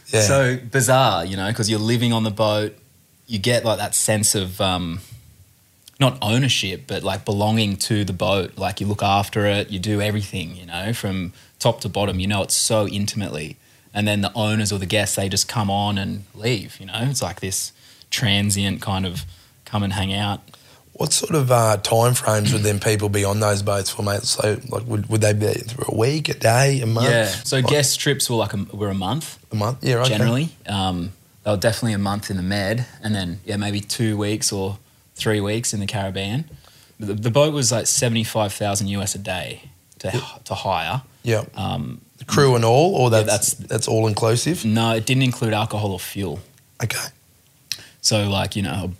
yeah. 0.08 0.20
so 0.22 0.56
bizarre 0.70 1.24
you 1.24 1.36
know 1.36 1.48
because 1.48 1.68
you're 1.68 1.78
living 1.80 2.12
on 2.12 2.22
the 2.22 2.30
boat 2.30 2.74
you 3.26 3.38
get 3.38 3.64
like 3.64 3.78
that 3.78 3.94
sense 3.94 4.34
of 4.34 4.60
um 4.60 5.00
not 5.98 6.16
ownership 6.22 6.84
but 6.86 7.02
like 7.02 7.24
belonging 7.24 7.76
to 7.76 8.04
the 8.04 8.12
boat 8.12 8.56
like 8.56 8.80
you 8.80 8.86
look 8.86 9.02
after 9.02 9.46
it 9.46 9.68
you 9.70 9.78
do 9.78 10.00
everything 10.00 10.56
you 10.56 10.64
know 10.64 10.92
from 10.92 11.32
top 11.58 11.80
to 11.80 11.88
bottom 11.88 12.18
you 12.18 12.26
know 12.26 12.42
it's 12.42 12.56
so 12.56 12.86
intimately 12.88 13.56
and 13.94 14.06
then 14.06 14.20
the 14.20 14.32
owners 14.34 14.72
or 14.72 14.78
the 14.78 14.86
guests 14.86 15.16
they 15.16 15.28
just 15.28 15.48
come 15.48 15.70
on 15.70 15.98
and 15.98 16.24
leave 16.34 16.78
you 16.80 16.86
know 16.86 16.98
it's 17.02 17.22
like 17.22 17.40
this 17.40 17.72
transient 18.10 18.80
kind 18.80 19.06
of 19.06 19.24
come 19.64 19.82
and 19.82 19.92
hang 19.92 20.12
out 20.12 20.40
What 20.92 21.12
sort 21.12 21.34
of 21.34 21.50
uh, 21.50 21.76
time 21.78 22.14
frames 22.14 22.52
would 22.52 22.62
then 22.62 22.78
people 22.80 23.08
be 23.08 23.24
on 23.24 23.40
those 23.40 23.62
boats 23.62 23.88
for, 23.88 24.02
mate? 24.02 24.22
So, 24.22 24.60
like, 24.68 24.84
would, 24.86 25.08
would 25.08 25.22
they 25.22 25.32
be 25.32 25.54
for 25.74 25.84
a 25.88 25.94
week, 25.96 26.28
a 26.28 26.34
day, 26.34 26.80
a 26.82 26.86
month? 26.86 27.08
yeah 27.08 27.24
so 27.26 27.56
Like, 27.56 27.68
guest 27.68 27.98
trips 28.00 28.28
were 28.28 28.36
like 28.36 28.52
a, 28.52 28.58
were 28.76 28.90
a 28.90 28.94
month 28.94 29.38
a 29.50 29.56
month. 29.56 29.78
Yeah, 29.82 30.00
okay. 30.00 30.10
generally. 30.10 30.48
Um, 30.66 31.12
they 31.44 31.50
were 31.52 31.56
definitely 31.56 31.94
a 31.94 31.98
month 31.98 32.30
in 32.30 32.36
the 32.36 32.42
Med, 32.42 32.84
and 33.02 33.14
then 33.14 33.40
yeah, 33.46 33.56
maybe 33.56 33.80
two 33.80 34.18
weeks 34.18 34.52
or 34.52 34.76
three 35.14 35.40
weeks 35.40 35.72
in 35.72 35.80
the 35.80 35.86
Caribbean. 35.86 36.44
The, 36.98 37.14
the 37.14 37.30
boat 37.30 37.54
was 37.54 37.72
like 37.72 37.86
seventy 37.86 38.24
five 38.24 38.52
thousand 38.52 38.88
US 38.88 39.14
a 39.14 39.18
day 39.18 39.70
to 40.00 40.10
to 40.44 40.54
hire. 40.54 41.00
Yeah, 41.22 41.44
Um, 41.54 42.00
the 42.20 42.24
crew 42.24 42.54
and 42.54 42.64
all, 42.64 42.94
or 42.94 43.10
that's 43.10 43.26
that's- 43.26 43.54
that's, 43.68 43.88
all 43.88 44.06
inclusive. 44.06 44.64
no, 44.64 44.94
it 44.94 45.04
didn't 45.06 45.24
include 45.24 45.52
alcohol 45.52 45.92
or 45.92 45.98
fuel. 46.00 46.38
Okay. 46.82 47.08
So 48.00 48.28
like 48.28 48.54
you 48.56 48.62
know, 48.62 48.92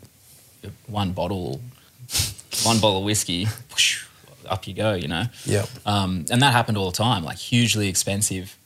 one 0.86 1.12
bottle, 1.12 1.60
one 2.64 2.80
bottle 2.80 2.98
of 2.98 3.04
whiskey, 3.04 3.46
up 4.48 4.66
you 4.66 4.74
go. 4.74 4.94
You 4.94 5.08
know. 5.08 5.24
Yeah. 5.44 5.66
Um, 5.86 6.26
and 6.30 6.42
that 6.42 6.52
happened 6.52 6.76
all 6.76 6.90
the 6.90 6.96
time. 6.96 7.24
Like 7.24 7.38
hugely 7.38 7.88
expensive 7.88 8.56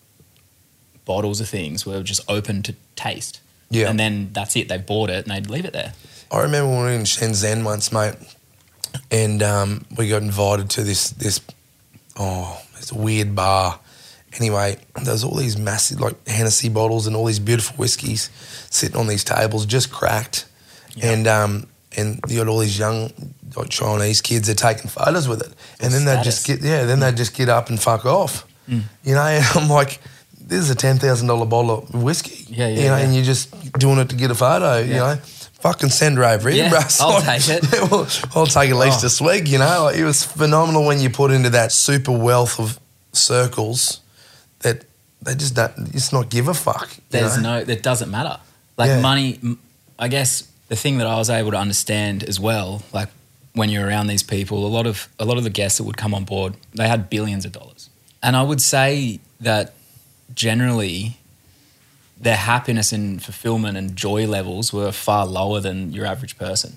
bottles 1.04 1.40
of 1.40 1.48
things 1.48 1.84
were 1.84 2.02
just 2.02 2.22
open 2.28 2.62
to 2.62 2.74
taste. 2.96 3.40
Yeah. 3.70 3.90
And 3.90 3.98
then 3.98 4.30
that's 4.32 4.56
it. 4.56 4.68
They 4.68 4.78
bought 4.78 5.10
it 5.10 5.26
and 5.26 5.34
they'd 5.34 5.50
leave 5.50 5.64
it 5.64 5.72
there. 5.72 5.92
I 6.30 6.40
remember 6.42 6.70
when 6.70 6.78
we 6.78 6.84
were 6.84 6.90
in 6.90 7.02
Shenzhen 7.02 7.64
once, 7.64 7.92
mate, 7.92 8.14
and 9.10 9.42
um, 9.42 9.84
we 9.96 10.08
got 10.08 10.22
invited 10.22 10.70
to 10.70 10.82
this 10.82 11.10
this 11.10 11.40
oh, 12.18 12.60
it's 12.78 12.92
a 12.92 12.96
weird 12.96 13.34
bar. 13.34 13.78
Anyway, 14.36 14.76
there's 15.02 15.22
all 15.24 15.34
these 15.36 15.56
massive 15.56 16.00
like 16.00 16.16
Hennessy 16.26 16.68
bottles 16.68 17.06
and 17.06 17.14
all 17.14 17.24
these 17.26 17.38
beautiful 17.38 17.76
whiskies 17.76 18.30
sitting 18.70 18.96
on 18.96 19.06
these 19.06 19.22
tables, 19.24 19.64
just 19.66 19.92
cracked, 19.92 20.46
Yeah. 20.96 21.12
and 21.12 21.26
um, 21.26 21.66
and 21.96 22.20
you 22.28 22.38
got 22.38 22.48
all 22.48 22.58
these 22.58 22.78
young 22.78 23.12
like 23.56 23.68
Chinese 23.68 24.20
kids 24.20 24.48
that 24.48 24.60
are 24.60 24.74
taking 24.74 24.90
photos 24.90 25.28
with 25.28 25.40
it, 25.42 25.52
and 25.80 25.92
then 25.92 26.04
they 26.04 26.20
just 26.22 26.46
get 26.46 26.60
yeah, 26.62 26.84
then 26.84 26.98
they 27.00 27.12
just 27.12 27.34
get 27.36 27.48
up 27.48 27.68
and 27.68 27.80
fuck 27.80 28.04
off, 28.04 28.44
Mm. 28.68 28.82
you 29.04 29.14
know. 29.14 29.20
I'm 29.54 29.68
like, 29.68 30.00
this 30.40 30.58
is 30.60 30.70
a 30.70 30.74
ten 30.74 30.98
thousand 30.98 31.28
dollar 31.28 31.46
bottle 31.46 31.70
of 31.92 32.02
whiskey, 32.02 32.44
Yeah, 32.48 32.66
yeah, 32.66 32.74
you 32.74 32.88
know, 32.88 32.96
yeah. 32.96 33.04
and 33.04 33.14
you're 33.14 33.24
just 33.24 33.72
doing 33.78 33.98
it 33.98 34.08
to 34.08 34.16
get 34.16 34.30
a 34.30 34.34
photo, 34.34 34.78
you 34.78 34.94
know. 34.94 35.16
Fucking 35.60 35.88
send 35.90 36.18
her 36.18 36.24
over 36.24 36.50
here, 36.50 36.64
Yeah, 36.64 36.70
bro. 36.70 36.80
I'll 37.00 37.22
take 37.38 37.48
it. 37.48 37.64
Yeah, 37.72 37.88
well, 37.90 38.06
I'll 38.34 38.46
take 38.46 38.68
at 38.70 38.76
least 38.76 39.02
Oh. 39.02 39.06
a 39.06 39.10
swig, 39.10 39.48
you 39.48 39.58
know. 39.58 39.84
Like, 39.84 39.96
it 39.96 40.04
was 40.04 40.22
phenomenal 40.24 40.84
when 40.84 41.00
you 41.00 41.08
put 41.08 41.30
into 41.30 41.48
that 41.50 41.70
super 41.72 42.12
wealth 42.12 42.58
of 42.60 42.78
circles 43.12 44.00
that 44.64 44.84
they 45.22 45.34
just 45.34 45.54
don't, 45.54 45.92
just 45.92 46.12
not 46.12 46.28
give 46.28 46.48
a 46.48 46.54
fuck. 46.54 46.90
There's 47.10 47.36
know? 47.38 47.60
no, 47.60 47.64
that 47.64 47.82
doesn't 47.82 48.10
matter. 48.10 48.38
Like 48.76 48.88
Yeah. 48.88 49.00
money, 49.00 49.38
I 49.98 50.08
guess 50.08 50.46
the 50.68 50.76
thing 50.76 50.98
that 50.98 51.06
I 51.06 51.16
was 51.16 51.30
able 51.30 51.52
to 51.52 51.56
understand 51.56 52.22
as 52.24 52.38
well, 52.38 52.82
like 52.92 53.08
when 53.54 53.68
you're 53.70 53.86
around 53.86 54.08
these 54.08 54.22
people, 54.24 54.66
a 54.66 54.72
lot 54.78 54.86
of 54.86 55.08
a 55.18 55.24
lot 55.24 55.38
of 55.38 55.44
the 55.44 55.50
guests 55.60 55.78
that 55.78 55.84
would 55.84 55.96
come 55.96 56.12
on 56.12 56.24
board, 56.24 56.54
they 56.74 56.88
had 56.88 57.08
billions 57.08 57.44
of 57.46 57.52
dollars, 57.52 57.88
and 58.22 58.34
I 58.36 58.42
would 58.42 58.60
say 58.60 59.20
that 59.40 59.72
generally 60.34 61.16
their 62.20 62.36
happiness 62.36 62.92
and 62.92 63.22
fulfillment 63.22 63.76
and 63.76 63.96
joy 63.96 64.26
levels 64.26 64.72
were 64.72 64.92
far 64.92 65.26
lower 65.26 65.60
than 65.60 65.92
your 65.92 66.06
average 66.06 66.36
person 66.38 66.76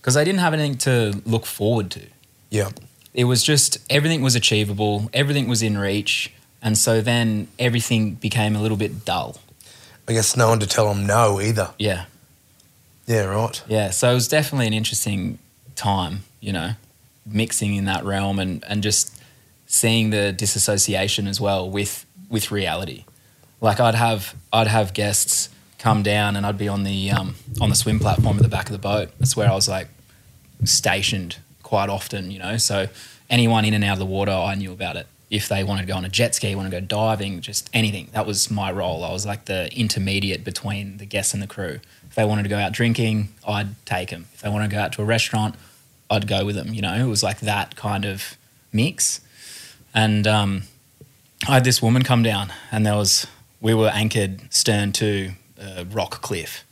because 0.00 0.14
they 0.14 0.24
didn't 0.24 0.40
have 0.40 0.54
anything 0.54 0.76
to 0.78 1.20
look 1.24 1.46
forward 1.46 1.90
to. 1.90 2.02
Yeah. 2.50 2.70
it 3.12 3.24
was 3.24 3.42
just 3.42 3.78
everything 3.90 4.22
was 4.22 4.36
achievable, 4.36 5.10
everything 5.12 5.48
was 5.48 5.62
in 5.62 5.76
reach, 5.78 6.32
and 6.66 6.76
so 6.76 7.00
then 7.00 7.46
everything 7.60 8.14
became 8.14 8.56
a 8.56 8.60
little 8.60 8.76
bit 8.76 9.04
dull. 9.04 9.36
I 10.08 10.12
guess 10.12 10.36
no 10.36 10.48
one 10.48 10.58
to 10.60 10.66
tell 10.66 10.92
them 10.92 11.06
no 11.06 11.40
either. 11.40 11.70
Yeah, 11.78 12.06
Yeah, 13.06 13.24
right. 13.26 13.62
yeah. 13.68 13.90
So 13.90 14.10
it 14.10 14.14
was 14.14 14.26
definitely 14.26 14.66
an 14.66 14.72
interesting 14.74 15.38
time, 15.76 16.24
you 16.40 16.52
know, 16.52 16.70
mixing 17.24 17.74
in 17.76 17.84
that 17.84 18.04
realm 18.04 18.38
and 18.40 18.64
and 18.68 18.82
just 18.82 19.16
seeing 19.66 20.10
the 20.10 20.32
disassociation 20.32 21.28
as 21.28 21.40
well 21.40 21.70
with 21.70 22.04
with 22.28 22.50
reality. 22.50 23.04
Like 23.60 23.78
I'd 23.78 23.94
have 23.94 24.34
I'd 24.52 24.66
have 24.68 24.92
guests 24.92 25.48
come 25.78 26.02
down 26.02 26.34
and 26.36 26.44
I'd 26.44 26.58
be 26.58 26.68
on 26.68 26.82
the 26.82 27.10
um, 27.12 27.36
on 27.60 27.68
the 27.70 27.76
swim 27.76 28.00
platform 28.00 28.36
at 28.38 28.42
the 28.42 28.48
back 28.48 28.66
of 28.66 28.72
the 28.72 28.78
boat. 28.78 29.10
That's 29.20 29.36
where 29.36 29.48
I 29.48 29.54
was 29.54 29.68
like 29.68 29.88
stationed 30.64 31.36
quite 31.62 31.88
often, 31.90 32.30
you 32.32 32.38
know. 32.40 32.56
So 32.56 32.88
anyone 33.30 33.64
in 33.64 33.74
and 33.74 33.84
out 33.84 33.94
of 33.94 33.98
the 34.00 34.06
water, 34.06 34.32
I 34.32 34.54
knew 34.56 34.72
about 34.72 34.96
it. 34.96 35.06
If 35.28 35.48
they 35.48 35.64
wanted 35.64 35.82
to 35.82 35.88
go 35.88 35.96
on 35.96 36.04
a 36.04 36.08
jet 36.08 36.34
ski, 36.34 36.54
want 36.54 36.70
to 36.70 36.80
go 36.80 36.84
diving, 36.84 37.40
just 37.40 37.68
anything. 37.72 38.08
That 38.12 38.26
was 38.26 38.50
my 38.50 38.70
role. 38.70 39.02
I 39.02 39.12
was 39.12 39.26
like 39.26 39.46
the 39.46 39.68
intermediate 39.76 40.44
between 40.44 40.98
the 40.98 41.06
guests 41.06 41.34
and 41.34 41.42
the 41.42 41.48
crew. 41.48 41.80
If 42.08 42.14
they 42.14 42.24
wanted 42.24 42.44
to 42.44 42.48
go 42.48 42.58
out 42.58 42.72
drinking, 42.72 43.30
I'd 43.46 43.84
take 43.84 44.10
them. 44.10 44.26
If 44.34 44.42
they 44.42 44.48
wanted 44.48 44.70
to 44.70 44.76
go 44.76 44.82
out 44.82 44.92
to 44.94 45.02
a 45.02 45.04
restaurant, 45.04 45.56
I'd 46.08 46.28
go 46.28 46.44
with 46.44 46.54
them. 46.54 46.72
You 46.72 46.82
know, 46.82 46.94
it 46.94 47.08
was 47.08 47.22
like 47.22 47.40
that 47.40 47.74
kind 47.74 48.04
of 48.04 48.36
mix. 48.72 49.20
And 49.92 50.26
um, 50.26 50.62
I 51.48 51.54
had 51.54 51.64
this 51.64 51.82
woman 51.82 52.02
come 52.02 52.22
down, 52.22 52.52
and 52.70 52.86
there 52.86 52.96
was 52.96 53.26
we 53.60 53.74
were 53.74 53.88
anchored 53.88 54.52
stern 54.52 54.92
to 54.92 55.32
a 55.58 55.84
rock 55.84 56.20
cliff, 56.22 56.64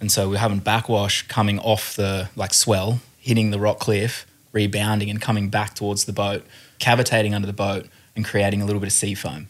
and 0.00 0.10
so 0.10 0.24
we 0.24 0.32
we're 0.34 0.38
having 0.38 0.58
backwash 0.58 1.22
coming 1.28 1.58
off 1.60 1.96
the 1.96 2.28
like 2.36 2.52
swell, 2.52 3.00
hitting 3.18 3.50
the 3.50 3.58
rock 3.58 3.78
cliff, 3.78 4.26
rebounding 4.56 5.10
and 5.10 5.20
coming 5.20 5.50
back 5.50 5.74
towards 5.74 6.06
the 6.06 6.12
boat, 6.14 6.42
cavitating 6.78 7.34
under 7.34 7.46
the 7.46 7.52
boat, 7.52 7.86
and 8.16 8.24
creating 8.24 8.62
a 8.62 8.64
little 8.64 8.80
bit 8.80 8.86
of 8.86 8.92
sea 8.92 9.14
foam. 9.14 9.48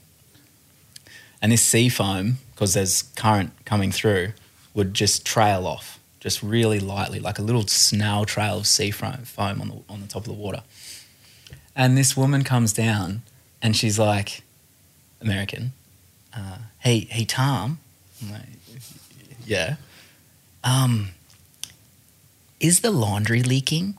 And 1.40 1.52
this 1.52 1.62
sea 1.62 1.88
foam, 1.88 2.38
because 2.50 2.74
there's 2.74 3.02
current 3.14 3.52
coming 3.64 3.92
through, 3.92 4.32
would 4.74 4.94
just 4.94 5.24
trail 5.24 5.64
off, 5.64 6.00
just 6.18 6.42
really 6.42 6.80
lightly, 6.80 7.20
like 7.20 7.38
a 7.38 7.42
little 7.42 7.66
snail 7.68 8.24
trail 8.24 8.58
of 8.58 8.66
sea 8.66 8.90
foam, 8.90 9.60
on 9.60 9.68
the 9.68 9.78
on 9.88 10.00
the 10.00 10.08
top 10.08 10.22
of 10.22 10.28
the 10.28 10.40
water. 10.46 10.62
And 11.76 11.96
this 11.96 12.16
woman 12.16 12.42
comes 12.42 12.72
down, 12.72 13.22
and 13.62 13.76
she's 13.76 13.98
like, 13.98 14.42
American, 15.20 15.72
uh, 16.34 16.58
hey, 16.80 17.00
hey, 17.10 17.24
Tom, 17.24 17.78
like, 18.28 18.42
yeah, 19.46 19.76
um, 20.64 21.10
is 22.58 22.80
the 22.80 22.90
laundry 22.90 23.42
leaking? 23.42 23.96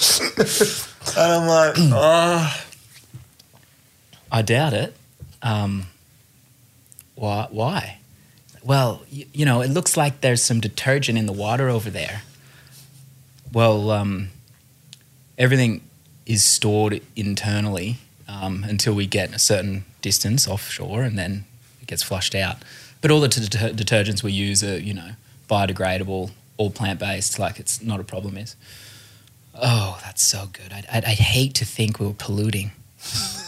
and 0.38 1.32
I'm 1.32 1.46
like, 1.46 1.74
oh, 1.78 2.64
I 4.32 4.42
doubt 4.42 4.72
it. 4.72 4.94
Um, 5.42 5.86
why? 7.14 7.48
Why? 7.50 7.98
Well, 8.62 9.02
you, 9.10 9.26
you 9.32 9.44
know, 9.44 9.60
it 9.60 9.70
looks 9.70 9.96
like 9.96 10.20
there's 10.20 10.42
some 10.42 10.60
detergent 10.60 11.18
in 11.18 11.26
the 11.26 11.32
water 11.32 11.68
over 11.68 11.90
there. 11.90 12.22
Well, 13.52 13.90
um, 13.90 14.28
everything 15.36 15.82
is 16.26 16.44
stored 16.44 17.02
internally 17.16 17.98
um, 18.28 18.64
until 18.64 18.94
we 18.94 19.06
get 19.06 19.34
a 19.34 19.38
certain 19.38 19.84
distance 20.00 20.46
offshore, 20.46 21.02
and 21.02 21.18
then 21.18 21.44
it 21.82 21.88
gets 21.88 22.02
flushed 22.02 22.34
out. 22.34 22.56
But 23.00 23.10
all 23.10 23.20
the 23.20 23.28
deter- 23.28 23.70
detergents 23.70 24.22
we 24.22 24.32
use 24.32 24.62
are, 24.62 24.78
you 24.78 24.94
know, 24.94 25.10
biodegradable, 25.48 26.30
all 26.56 26.70
plant 26.70 27.00
based. 27.00 27.38
Like 27.38 27.58
it's 27.58 27.82
not 27.82 28.00
a 28.00 28.04
problem. 28.04 28.36
Is 28.36 28.56
oh, 29.62 29.98
that's 30.04 30.22
so 30.22 30.48
good. 30.52 30.72
I'd, 30.72 30.86
I'd, 30.92 31.04
I'd 31.04 31.18
hate 31.18 31.54
to 31.56 31.64
think 31.64 31.98
we 32.00 32.06
were 32.06 32.14
polluting. 32.14 32.72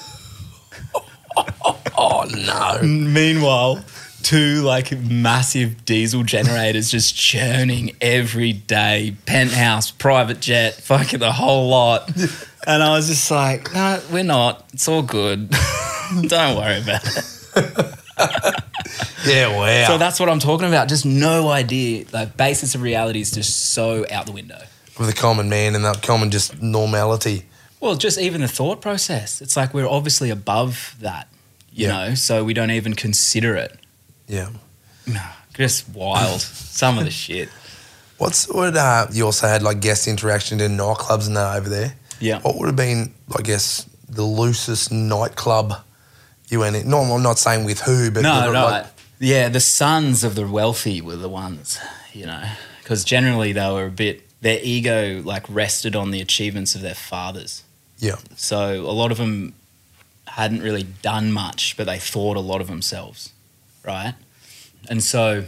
Oh 1.96 2.24
no. 2.30 2.86
Meanwhile, 2.86 3.84
two 4.22 4.62
like 4.62 4.98
massive 4.98 5.84
diesel 5.84 6.22
generators 6.24 6.90
just 6.90 7.14
churning 7.14 7.96
every 8.00 8.52
day, 8.52 9.16
penthouse, 9.26 9.90
private 9.90 10.40
jet, 10.40 10.74
fucking 10.74 11.20
the 11.20 11.32
whole 11.32 11.68
lot. 11.68 12.10
And 12.66 12.82
I 12.82 12.96
was 12.96 13.08
just 13.08 13.30
like, 13.30 13.72
no, 13.72 14.00
we're 14.10 14.24
not. 14.24 14.68
It's 14.72 14.88
all 14.88 15.02
good. 15.02 15.50
Don't 16.22 16.56
worry 16.56 16.80
about 16.80 17.04
it. 17.06 17.94
Yeah, 19.24 19.56
wow. 19.56 19.86
So 19.86 19.98
that's 19.98 20.18
what 20.18 20.28
I'm 20.28 20.40
talking 20.40 20.66
about. 20.68 20.88
Just 20.88 21.06
no 21.06 21.48
idea. 21.48 22.04
Like 22.12 22.36
basis 22.36 22.74
of 22.74 22.82
reality 22.82 23.20
is 23.20 23.30
just 23.30 23.72
so 23.72 24.04
out 24.10 24.26
the 24.26 24.32
window. 24.32 24.60
With 24.98 25.08
the 25.08 25.14
common 25.14 25.48
man 25.48 25.74
and 25.74 25.84
that 25.84 26.02
common 26.02 26.30
just 26.30 26.60
normality. 26.62 27.46
Well, 27.80 27.96
just 27.96 28.18
even 28.18 28.42
the 28.42 28.48
thought 28.48 28.80
process. 28.80 29.40
It's 29.40 29.56
like 29.56 29.72
we're 29.74 29.88
obviously 29.88 30.30
above 30.30 30.94
that, 31.00 31.28
you 31.72 31.86
Yeah. 31.88 31.92
know, 32.08 32.14
so 32.14 32.44
we 32.44 32.54
don't 32.54 32.70
even 32.70 32.94
consider 32.94 33.56
it. 33.56 33.78
Yeah. 34.28 34.50
Just 35.54 35.88
wild. 35.90 36.40
Some 36.40 36.98
of 36.98 37.04
the 37.04 37.10
shit. 37.10 37.48
What's 38.18 38.48
what 38.48 38.76
uh, 38.76 39.06
you 39.12 39.24
also 39.24 39.48
had 39.48 39.62
like 39.62 39.80
guest 39.80 40.06
interaction 40.06 40.60
in 40.60 40.76
nightclubs 40.76 41.26
and 41.26 41.36
that 41.36 41.56
over 41.56 41.68
there? 41.68 41.94
Yeah. 42.20 42.40
What 42.40 42.56
would 42.58 42.66
have 42.66 42.76
been, 42.76 43.12
I 43.36 43.42
guess, 43.42 43.84
the 44.08 44.22
loosest 44.22 44.92
nightclub 44.92 45.74
you 46.48 46.60
went 46.60 46.76
in? 46.76 46.88
No, 46.88 46.98
I'm 47.00 47.22
not 47.22 47.38
saying 47.38 47.64
with 47.64 47.80
who, 47.80 48.10
but 48.12 48.22
No, 48.22 48.52
no. 48.52 48.64
like- 48.66 48.86
yeah, 49.18 49.48
the 49.48 49.60
sons 49.60 50.22
of 50.24 50.34
the 50.34 50.46
wealthy 50.46 51.00
were 51.00 51.16
the 51.16 51.28
ones, 51.28 51.78
you 52.12 52.26
know, 52.26 52.42
because 52.82 53.04
generally 53.04 53.52
they 53.52 53.70
were 53.70 53.86
a 53.86 53.90
bit, 53.90 54.28
their 54.42 54.60
ego 54.62 55.22
like 55.22 55.44
rested 55.48 55.96
on 55.96 56.10
the 56.10 56.20
achievements 56.20 56.74
of 56.74 56.82
their 56.82 56.94
fathers. 56.94 57.62
yeah, 57.98 58.16
So 58.36 58.80
a 58.80 58.92
lot 58.92 59.10
of 59.10 59.18
them 59.18 59.54
hadn't 60.26 60.62
really 60.62 60.82
done 60.82 61.32
much, 61.32 61.76
but 61.76 61.86
they 61.86 61.98
thought 61.98 62.36
a 62.36 62.40
lot 62.40 62.60
of 62.60 62.66
themselves, 62.66 63.32
right? 63.84 64.14
And 64.88 65.02
so 65.02 65.44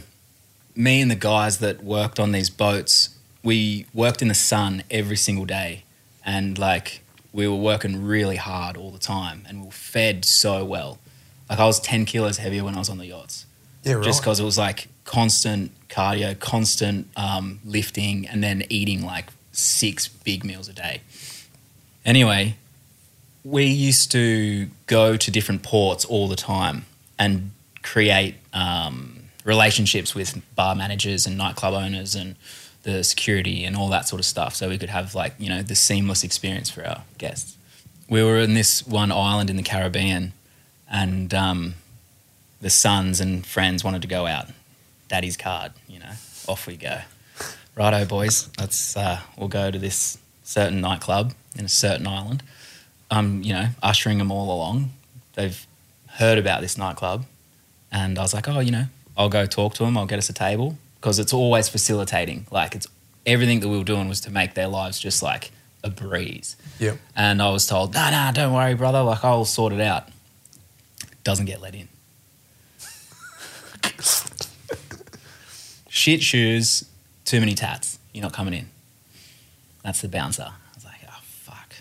me 0.75 1.01
and 1.01 1.11
the 1.11 1.15
guys 1.15 1.59
that 1.59 1.83
worked 1.83 2.19
on 2.19 2.31
these 2.31 2.49
boats, 2.49 3.09
we 3.43 3.85
worked 3.93 4.21
in 4.21 4.29
the 4.29 4.33
sun 4.33 4.83
every 4.89 5.17
single 5.17 5.45
day. 5.45 5.83
And 6.25 6.57
like 6.57 7.01
we 7.33 7.47
were 7.47 7.55
working 7.55 8.03
really 8.03 8.37
hard 8.37 8.77
all 8.77 8.91
the 8.91 8.99
time 8.99 9.45
and 9.47 9.59
we 9.59 9.65
were 9.67 9.71
fed 9.71 10.25
so 10.25 10.65
well. 10.65 10.97
Like 11.49 11.59
I 11.59 11.65
was 11.65 11.79
10 11.79 12.05
kilos 12.05 12.37
heavier 12.37 12.63
when 12.63 12.75
I 12.75 12.79
was 12.79 12.89
on 12.89 12.97
the 12.97 13.05
yachts 13.05 13.45
yeah, 13.85 13.93
right. 13.93 14.03
just 14.03 14.21
because 14.21 14.39
it 14.39 14.43
was 14.43 14.57
like 14.57 14.87
constant 15.05 15.71
cardio, 15.87 16.37
constant 16.39 17.07
um, 17.15 17.59
lifting, 17.63 18.27
and 18.27 18.43
then 18.43 18.63
eating 18.69 19.05
like 19.05 19.27
six 19.51 20.07
big 20.07 20.43
meals 20.43 20.67
a 20.67 20.73
day. 20.73 21.01
Anyway, 22.03 22.57
we 23.43 23.65
used 23.65 24.11
to 24.11 24.67
go 24.87 25.15
to 25.15 25.31
different 25.31 25.63
ports 25.63 26.03
all 26.05 26.27
the 26.27 26.35
time 26.35 26.85
and 27.17 27.51
create 27.81 28.35
um, 28.53 29.29
relationships 29.43 30.13
with 30.13 30.41
bar 30.55 30.75
managers 30.75 31.25
and 31.25 31.37
nightclub 31.37 31.73
owners 31.73 32.15
and 32.15 32.35
the 32.83 33.03
security 33.03 33.63
and 33.63 33.75
all 33.75 33.89
that 33.89 34.07
sort 34.07 34.19
of 34.19 34.25
stuff 34.25 34.53
so 34.53 34.69
we 34.69 34.77
could 34.77 34.89
have 34.89 35.15
like 35.15 35.33
you 35.39 35.49
know 35.49 35.63
the 35.63 35.75
seamless 35.75 36.23
experience 36.23 36.69
for 36.69 36.85
our 36.85 37.03
guests 37.17 37.57
we 38.07 38.21
were 38.23 38.37
in 38.37 38.53
this 38.53 38.85
one 38.85 39.11
island 39.11 39.49
in 39.49 39.55
the 39.55 39.63
caribbean 39.63 40.33
and 40.89 41.33
um, 41.33 41.73
the 42.61 42.69
sons 42.69 43.19
and 43.19 43.45
friends 43.45 43.83
wanted 43.83 44.01
to 44.01 44.07
go 44.07 44.25
out. 44.25 44.47
Daddy's 45.15 45.37
card, 45.37 45.71
you 45.87 45.97
know, 45.97 46.11
off 46.45 46.67
we 46.67 46.75
go. 46.75 46.99
Righto, 47.73 48.03
boys, 48.03 48.49
let's 48.59 48.97
uh, 48.97 49.21
we'll 49.37 49.47
go 49.47 49.71
to 49.71 49.79
this 49.79 50.17
certain 50.43 50.81
nightclub 50.81 51.33
in 51.57 51.63
a 51.63 51.69
certain 51.69 52.05
island. 52.05 52.43
I'm, 53.09 53.41
you 53.41 53.53
know, 53.53 53.67
ushering 53.81 54.17
them 54.17 54.29
all 54.29 54.53
along. 54.53 54.91
They've 55.35 55.65
heard 56.07 56.37
about 56.37 56.59
this 56.59 56.77
nightclub, 56.77 57.23
and 57.93 58.19
I 58.19 58.23
was 58.23 58.33
like, 58.33 58.49
oh, 58.49 58.59
you 58.59 58.71
know, 58.71 58.87
I'll 59.15 59.29
go 59.29 59.45
talk 59.45 59.73
to 59.75 59.85
them. 59.85 59.97
I'll 59.97 60.05
get 60.05 60.19
us 60.19 60.27
a 60.27 60.33
table 60.33 60.77
because 60.95 61.17
it's 61.17 61.31
always 61.31 61.69
facilitating. 61.69 62.45
Like 62.51 62.75
it's 62.75 62.87
everything 63.25 63.61
that 63.61 63.69
we 63.69 63.77
were 63.77 63.85
doing 63.85 64.09
was 64.09 64.19
to 64.21 64.29
make 64.31 64.53
their 64.53 64.67
lives 64.67 64.99
just 64.99 65.23
like 65.23 65.49
a 65.81 65.89
breeze. 65.89 66.57
yeah, 66.77 66.95
And 67.15 67.41
I 67.41 67.51
was 67.51 67.65
told, 67.67 67.93
no, 67.93 68.11
no, 68.11 68.31
don't 68.33 68.51
worry, 68.51 68.73
brother. 68.73 69.01
Like, 69.01 69.23
I'll 69.23 69.45
sort 69.45 69.71
it 69.71 69.79
out. 69.79 70.09
Doesn't 71.23 71.45
get 71.45 71.61
let 71.61 71.73
in. 71.73 71.87
Shit 75.95 76.21
shoes, 76.21 76.83
too 77.23 77.39
many 77.39 77.53
tats. 77.53 77.99
You're 78.13 78.23
not 78.23 78.33
coming 78.33 78.53
in. 78.53 78.67
That's 79.81 80.01
the 80.01 80.09
bouncer. 80.09 80.43
I 80.43 80.75
was 80.75 80.83
like, 80.83 80.99
oh, 81.07 81.21
fuck. 81.21 81.73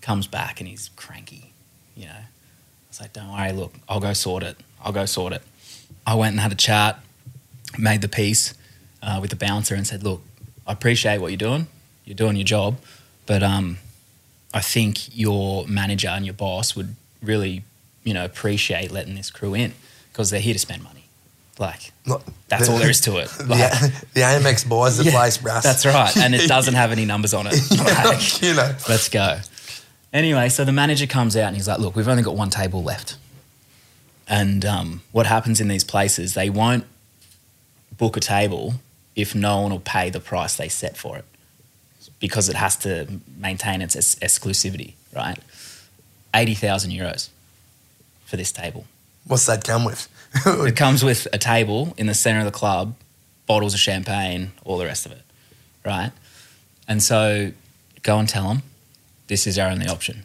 Comes 0.00 0.28
back 0.28 0.60
and 0.60 0.68
he's 0.68 0.90
cranky, 0.94 1.52
you 1.96 2.04
know. 2.04 2.12
I 2.12 2.26
was 2.88 3.00
like, 3.00 3.12
don't 3.12 3.32
worry, 3.32 3.50
look, 3.50 3.74
I'll 3.88 3.98
go 3.98 4.12
sort 4.12 4.44
it. 4.44 4.56
I'll 4.84 4.92
go 4.92 5.04
sort 5.04 5.32
it. 5.32 5.42
I 6.06 6.14
went 6.14 6.34
and 6.34 6.40
had 6.40 6.52
a 6.52 6.54
chat, 6.54 7.00
made 7.76 8.02
the 8.02 8.08
peace 8.08 8.54
uh, 9.02 9.18
with 9.20 9.30
the 9.30 9.36
bouncer 9.36 9.74
and 9.74 9.84
said, 9.84 10.04
look, 10.04 10.22
I 10.64 10.72
appreciate 10.72 11.20
what 11.20 11.32
you're 11.32 11.36
doing. 11.36 11.66
You're 12.04 12.14
doing 12.14 12.36
your 12.36 12.44
job. 12.44 12.78
But 13.26 13.42
um, 13.42 13.78
I 14.54 14.60
think 14.60 15.12
your 15.12 15.66
manager 15.66 16.06
and 16.06 16.24
your 16.24 16.34
boss 16.34 16.76
would 16.76 16.94
really, 17.20 17.64
you 18.04 18.14
know, 18.14 18.24
appreciate 18.24 18.92
letting 18.92 19.16
this 19.16 19.28
crew 19.28 19.54
in 19.54 19.72
because 20.12 20.30
they're 20.30 20.38
here 20.38 20.54
to 20.54 20.60
spend 20.60 20.84
money. 20.84 20.99
Like 21.60 21.92
Not- 22.06 22.22
that's 22.48 22.70
all 22.70 22.78
there 22.78 22.88
is 22.90 23.02
to 23.02 23.18
it. 23.18 23.30
Like, 23.46 23.70
the, 23.70 24.04
the 24.14 24.20
Amex 24.22 24.66
buys 24.66 24.96
the 24.96 25.04
yeah, 25.10 25.10
place, 25.10 25.36
bruh. 25.38 25.62
That's 25.62 25.84
right, 25.84 26.16
and 26.16 26.34
it 26.34 26.48
doesn't 26.48 26.72
have 26.74 26.90
any 26.90 27.04
numbers 27.04 27.34
on 27.34 27.46
it. 27.46 27.54
Like, 27.70 28.40
you 28.42 28.54
know, 28.54 28.74
let's 28.88 29.08
go. 29.10 29.38
Anyway, 30.12 30.48
so 30.48 30.64
the 30.64 30.72
manager 30.72 31.06
comes 31.06 31.36
out 31.36 31.48
and 31.48 31.56
he's 31.56 31.68
like, 31.68 31.78
"Look, 31.78 31.94
we've 31.94 32.08
only 32.08 32.22
got 32.22 32.34
one 32.34 32.48
table 32.50 32.82
left." 32.82 33.16
And 34.26 34.64
um, 34.64 35.02
what 35.12 35.26
happens 35.26 35.60
in 35.60 35.68
these 35.68 35.84
places? 35.84 36.32
They 36.34 36.48
won't 36.48 36.84
book 37.98 38.16
a 38.16 38.20
table 38.20 38.74
if 39.14 39.34
no 39.34 39.60
one 39.60 39.70
will 39.70 39.80
pay 39.80 40.08
the 40.08 40.20
price 40.20 40.56
they 40.56 40.68
set 40.68 40.96
for 40.96 41.18
it, 41.18 41.26
because 42.20 42.48
it 42.48 42.56
has 42.56 42.74
to 42.78 43.20
maintain 43.36 43.82
its 43.82 43.94
ex- 43.96 44.16
exclusivity, 44.16 44.94
right? 45.14 45.38
Eighty 46.34 46.54
thousand 46.54 46.92
euros 46.92 47.28
for 48.24 48.36
this 48.38 48.50
table. 48.50 48.86
What's 49.26 49.46
that 49.46 49.64
come 49.64 49.84
with? 49.84 50.08
It 50.46 50.76
comes 50.76 51.02
with 51.04 51.26
a 51.32 51.38
table 51.38 51.92
in 51.96 52.06
the 52.06 52.14
center 52.14 52.38
of 52.40 52.44
the 52.44 52.50
club, 52.52 52.94
bottles 53.46 53.74
of 53.74 53.80
champagne, 53.80 54.52
all 54.64 54.78
the 54.78 54.84
rest 54.86 55.06
of 55.06 55.12
it, 55.12 55.22
right? 55.84 56.12
And 56.86 57.02
so 57.02 57.52
go 58.02 58.18
and 58.18 58.28
tell 58.28 58.48
them 58.48 58.62
this 59.26 59.46
is 59.46 59.58
our 59.58 59.68
only 59.70 59.86
option. 59.88 60.24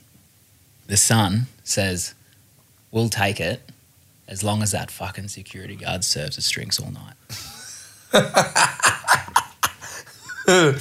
The 0.88 0.98
son 0.98 1.48
says, 1.64 2.14
We'll 2.92 3.10
take 3.10 3.40
it 3.40 3.62
as 4.28 4.44
long 4.44 4.62
as 4.64 4.72
that 4.72 4.90
fucking 4.92 5.28
security 5.28 5.76
guard 5.76 6.04
serves 6.04 6.38
us 6.38 6.50
drinks 6.50 6.80
all 6.80 6.92
night. 6.92 7.16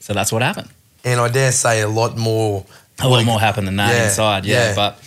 so 0.00 0.12
that's 0.12 0.32
what 0.32 0.42
happened. 0.42 0.68
and 1.04 1.20
I 1.20 1.28
dare 1.28 1.52
say 1.52 1.80
a 1.82 1.88
lot 1.88 2.16
more. 2.16 2.64
A 3.00 3.08
lot 3.08 3.24
more 3.24 3.38
happened 3.38 3.68
than 3.68 3.76
that 3.76 3.94
Yeah, 3.94 4.04
inside, 4.06 4.44
yeah. 4.44 4.70
yeah. 4.70 4.74
But 4.74 4.98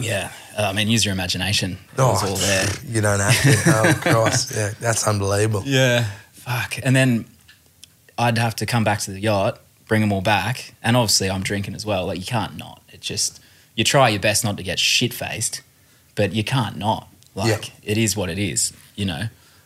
yeah, 0.00 0.30
I 0.58 0.72
mean, 0.72 0.88
use 0.88 1.04
your 1.04 1.12
imagination. 1.12 1.72
It 1.72 1.78
Oh, 1.98 2.12
was 2.12 2.22
all 2.24 2.36
there. 2.36 2.66
You 2.86 3.00
don't 3.00 3.20
have 3.20 3.42
to. 3.42 3.62
Oh, 3.66 3.94
Christ. 4.00 4.52
Yeah, 4.56 4.72
that's 4.80 5.06
unbelievable. 5.06 5.62
Yeah. 5.66 6.06
Fuck. 6.32 6.78
And 6.82 6.94
then 6.96 7.26
I'd 8.18 8.38
have 8.38 8.56
to 8.56 8.66
come 8.66 8.84
back 8.84 9.00
to 9.00 9.10
the 9.10 9.20
yacht, 9.20 9.60
bring 9.86 10.00
them 10.00 10.12
all 10.12 10.22
back, 10.22 10.74
and 10.82 10.96
obviously 10.96 11.30
I'm 11.30 11.42
drinking 11.42 11.74
as 11.74 11.84
well. 11.84 12.06
Like 12.06 12.18
you 12.18 12.24
can't 12.26 12.56
not. 12.56 12.82
It's 12.88 13.06
just 13.06 13.40
you 13.74 13.84
try 13.84 14.08
your 14.08 14.20
best 14.20 14.44
not 14.44 14.56
to 14.56 14.62
get 14.62 14.78
shit 14.78 15.12
faced, 15.12 15.60
but 16.14 16.32
you 16.32 16.42
can't 16.44 16.76
not. 16.78 17.08
Like 17.34 17.72
it 17.82 17.98
is 17.98 18.16
what 18.16 18.30
it 18.30 18.38
is. 18.38 18.72
You 18.94 19.04
know. 19.06 19.22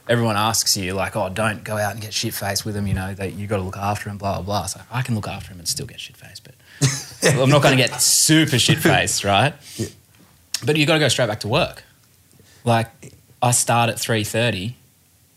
Everyone 0.09 0.37
asks 0.37 0.77
you 0.77 0.93
like, 0.95 1.15
"Oh, 1.15 1.29
don't 1.29 1.63
go 1.63 1.77
out 1.77 1.93
and 1.93 2.01
get 2.01 2.13
shit 2.13 2.35
faced 2.35 2.65
with 2.65 2.75
them." 2.75 2.89
You 2.89 2.95
know 2.95 3.15
that 3.15 3.35
you 3.35 3.47
got 3.47 3.59
to 3.59 3.63
look 3.63 3.77
after 3.77 4.11
him. 4.11 4.19
Blah 4.19 4.37
blah 4.39 4.43
blah. 4.43 4.67
So 4.67 4.81
I 4.91 5.03
can 5.03 5.15
look 5.15 5.29
after 5.29 5.53
him 5.53 5.61
and 5.61 5.69
still 5.69 5.87
get 5.87 6.01
shit 6.01 6.17
faced, 6.17 6.43
but 6.43 6.55
I'm 7.41 7.49
not 7.49 7.63
going 7.63 7.77
to 7.77 7.81
get 7.87 8.01
super 8.01 8.59
shit 8.59 8.79
faced, 8.79 9.23
right? 9.23 9.55
But 10.65 10.77
you 10.77 10.87
got 10.87 10.95
to 10.95 10.99
go 11.01 11.09
straight 11.09 11.29
back 11.29 11.41
to 11.41 11.49
work. 11.49 11.83
Like 12.65 12.89
I 13.43 13.51
start 13.53 13.89
at 13.91 13.99
three 13.99 14.25
thirty, 14.25 14.77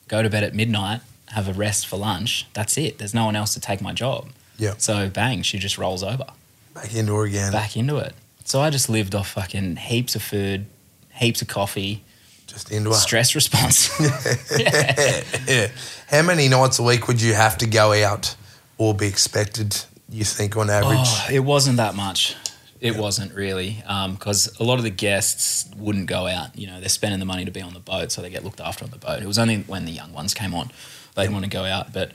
go 0.07 0.21
to 0.21 0.29
bed 0.29 0.43
at 0.43 0.53
midnight, 0.53 1.01
have 1.29 1.47
a 1.47 1.53
rest 1.53 1.88
for 1.88 1.97
lunch. 1.97 2.47
That's 2.53 2.77
it. 2.77 2.97
There's 2.97 3.13
no 3.13 3.25
one 3.25 3.36
else 3.36 3.53
to 3.53 3.59
take 3.62 3.81
my 3.81 3.93
job. 3.93 4.29
Yeah. 4.57 4.73
So 4.77 5.09
bang, 5.09 5.41
she 5.41 5.57
just 5.59 5.77
rolls 5.77 6.03
over 6.03 6.25
Back 6.73 6.93
into 6.95 7.19
it 7.21 7.29
again. 7.29 7.51
back 7.51 7.75
into 7.77 7.97
it. 7.97 8.13
So 8.45 8.62
I 8.62 8.69
just 8.69 8.89
lived 8.89 9.15
off 9.15 9.29
fucking 9.31 9.77
heaps 9.77 10.15
of 10.15 10.21
food, 10.21 10.65
heaps 11.13 11.41
of 11.41 11.47
coffee, 11.47 12.03
Just 12.45 12.71
into 12.71 12.89
it. 12.91 12.95
stress 12.95 13.36
response. 13.36 13.89
yeah. 14.59 15.69
How 16.07 16.21
many 16.23 16.49
nights 16.49 16.77
a 16.79 16.83
week 16.83 17.07
would 17.07 17.21
you 17.21 17.33
have 17.33 17.57
to 17.59 17.65
go 17.67 17.93
out 17.93 18.36
or 18.77 18.93
be 18.93 19.07
expected, 19.07 19.81
you 20.09 20.25
think, 20.25 20.57
on 20.57 20.69
average? 20.69 20.97
Oh, 21.01 21.27
it 21.31 21.39
wasn't 21.39 21.77
that 21.77 21.95
much. 21.95 22.36
It 22.83 22.97
wasn't 22.97 23.33
really 23.33 23.81
um, 23.87 24.13
because 24.15 24.59
a 24.59 24.63
lot 24.63 24.77
of 24.77 24.83
the 24.83 24.89
guests 24.89 25.69
wouldn't 25.77 26.07
go 26.07 26.27
out. 26.27 26.57
You 26.57 26.67
know, 26.67 26.79
they're 26.79 26.89
spending 26.89 27.19
the 27.19 27.25
money 27.25 27.45
to 27.45 27.51
be 27.51 27.61
on 27.61 27.73
the 27.73 27.79
boat, 27.79 28.11
so 28.11 28.21
they 28.21 28.29
get 28.29 28.43
looked 28.43 28.59
after 28.59 28.83
on 28.83 28.91
the 28.91 28.97
boat. 28.97 29.23
It 29.23 29.25
was 29.25 29.39
only 29.39 29.61
when 29.61 29.85
the 29.85 29.91
young 29.91 30.11
ones 30.13 30.33
came 30.33 30.53
on 30.53 30.69
they'd 31.15 31.29
want 31.29 31.43
to 31.45 31.49
go 31.49 31.63
out, 31.63 31.93
but 31.93 32.11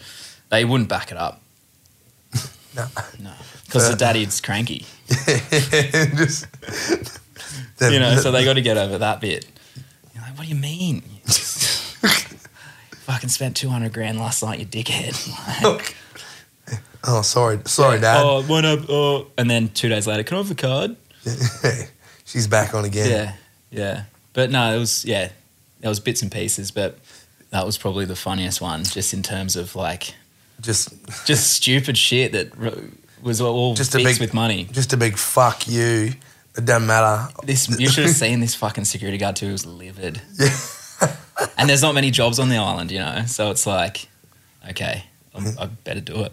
they 0.50 0.64
wouldn't 0.64 0.88
back 0.88 1.10
it 1.10 1.16
up. 1.18 1.40
No. 2.76 2.86
No, 3.18 3.32
because 3.64 3.90
the 3.90 3.96
daddy's 3.96 4.40
cranky. 4.40 4.84
Just, 5.08 6.46
You 7.80 7.98
know, 7.98 8.16
so 8.16 8.30
they 8.30 8.44
got 8.44 8.52
to 8.52 8.60
get 8.60 8.76
over 8.76 8.98
that 8.98 9.20
bit. 9.20 9.46
You're 10.14 10.22
like, 10.22 10.36
what 10.36 10.46
do 10.46 10.50
you 10.50 10.60
mean? 10.60 11.00
Fucking 13.06 13.30
spent 13.30 13.56
two 13.56 13.70
hundred 13.70 13.94
grand 13.94 14.18
last 14.20 14.42
night, 14.44 14.60
you 14.60 14.66
dickhead. 14.66 15.64
Like, 15.64 15.96
oh, 17.08 17.22
sorry, 17.22 17.58
sorry, 17.64 17.98
Dad. 18.00 18.22
Oh, 18.22 18.42
one 18.42 18.64
up. 18.64 18.80
Oh, 18.88 19.26
and 19.36 19.50
then 19.50 19.68
two 19.68 19.88
days 19.88 20.06
later, 20.06 20.22
can 20.22 20.36
I 20.36 20.38
have 20.38 20.48
the 20.48 20.54
card? 20.54 20.96
She's 22.24 22.46
back 22.46 22.74
on 22.74 22.84
again. 22.84 23.10
Yeah, 23.10 23.32
yeah. 23.70 24.02
But 24.32 24.50
no, 24.50 24.74
it 24.74 24.78
was 24.78 25.04
yeah, 25.04 25.30
there 25.80 25.88
was 25.88 26.00
bits 26.00 26.22
and 26.22 26.30
pieces, 26.30 26.70
but 26.70 26.98
that 27.50 27.64
was 27.66 27.78
probably 27.78 28.04
the 28.04 28.16
funniest 28.16 28.60
one, 28.60 28.84
just 28.84 29.12
in 29.14 29.22
terms 29.22 29.56
of 29.56 29.74
like 29.74 30.14
Just, 30.60 30.90
just 31.26 31.50
stupid 31.56 31.96
shit 31.96 32.32
that 32.32 32.52
was 33.22 33.40
all 33.40 33.74
Just 33.74 33.92
just 33.92 34.02
a 34.02 34.04
big- 34.04 34.20
with 34.20 34.34
money. 34.34 34.64
just 34.70 34.92
a 34.92 34.96
big 34.96 35.16
fuck 35.16 35.66
you. 35.66 36.12
It 36.56 36.64
doesn't 36.64 36.86
matter. 36.86 37.32
This 37.44 37.68
you 37.80 37.88
should 37.88 38.04
have 38.04 38.14
seen 38.14 38.40
this 38.40 38.54
fucking 38.54 38.84
security 38.84 39.16
guard 39.18 39.36
too. 39.36 39.46
He 39.46 39.52
was 39.52 39.64
livid. 39.66 40.20
Yeah. 40.38 40.56
and 41.56 41.68
there's 41.68 41.82
not 41.82 41.94
many 41.94 42.10
jobs 42.10 42.38
on 42.38 42.48
the 42.48 42.56
island, 42.56 42.90
you 42.90 42.98
know. 42.98 43.22
So 43.26 43.50
it's 43.50 43.66
like, 43.66 44.08
okay, 44.70 45.04
I'm, 45.34 45.46
I 45.58 45.66
better 45.66 46.00
do 46.00 46.24
it. 46.24 46.32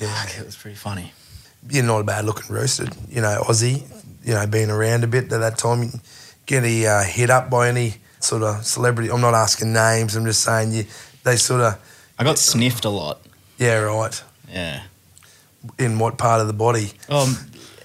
Yeah. 0.00 0.28
It 0.38 0.44
was 0.44 0.56
pretty 0.56 0.76
funny. 0.76 1.12
You're 1.68 1.84
not 1.84 2.00
a 2.00 2.04
bad 2.04 2.24
looking 2.24 2.54
roasted. 2.54 2.94
You 3.08 3.20
know, 3.20 3.42
Aussie. 3.46 3.82
You 4.24 4.34
know, 4.34 4.46
being 4.46 4.70
around 4.70 5.04
a 5.04 5.06
bit 5.06 5.24
at 5.32 5.40
that 5.40 5.58
time, 5.58 5.90
get 6.46 6.62
any 6.64 6.86
uh, 6.86 7.02
hit 7.02 7.30
up 7.30 7.48
by 7.50 7.68
any 7.68 7.94
sort 8.20 8.42
of 8.42 8.64
celebrity. 8.64 9.10
I'm 9.10 9.20
not 9.20 9.34
asking 9.34 9.72
names. 9.72 10.16
I'm 10.16 10.24
just 10.24 10.42
saying 10.42 10.72
you. 10.72 10.84
They 11.24 11.36
sort 11.36 11.60
of 11.62 11.80
I 12.18 12.24
got 12.24 12.38
sniffed 12.38 12.84
a 12.84 12.90
lot. 12.90 13.20
yeah 13.58 13.78
right. 13.78 14.22
Yeah. 14.50 14.82
In 15.78 15.98
what 15.98 16.18
part 16.18 16.40
of 16.40 16.46
the 16.46 16.52
body? 16.52 16.92
Um, 17.08 17.36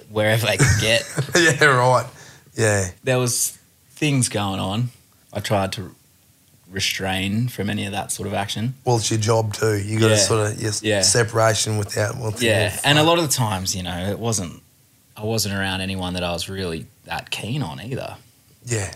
wherever 0.10 0.46
they 0.46 0.58
could 0.58 0.82
get. 0.82 1.04
yeah 1.36 1.66
right. 1.66 2.08
Yeah 2.56 2.92
there 3.04 3.20
was 3.20 3.58
things 3.92 4.30
going 4.30 4.60
on. 4.60 4.90
I 5.32 5.40
tried 5.40 5.72
to 5.74 5.96
restrain 6.74 7.48
from 7.48 7.70
any 7.70 7.86
of 7.86 7.92
that 7.94 8.12
sort 8.12 8.28
of 8.28 8.34
action. 8.34 8.74
well, 8.86 8.98
it's 8.98 9.10
your 9.12 9.20
job 9.20 9.54
too. 9.54 9.78
You 9.78 10.00
got 10.00 10.08
to 10.10 10.14
Yeah. 10.16 10.20
sort 10.20 10.52
of 10.52 10.62
yes, 10.62 10.82
Yeah. 10.84 11.02
separation 11.02 11.78
without. 11.78 12.18
Well, 12.18 12.34
Yeah, 12.40 12.76
and 12.84 12.98
a 13.00 13.04
lot 13.04 13.20
of 13.20 13.28
the 13.28 13.34
times, 13.34 13.76
you 13.76 13.84
know, 13.84 14.10
it 14.10 14.20
wasn't. 14.20 14.62
I 15.16 15.24
wasn't 15.24 15.54
around 15.56 15.82
anyone 15.82 16.14
that 16.16 16.24
I 16.24 16.32
was 16.32 16.50
really 16.50 16.88
that 17.06 17.30
keen 17.30 17.62
on 17.64 17.80
either. 17.82 18.16
yeah. 18.66 18.92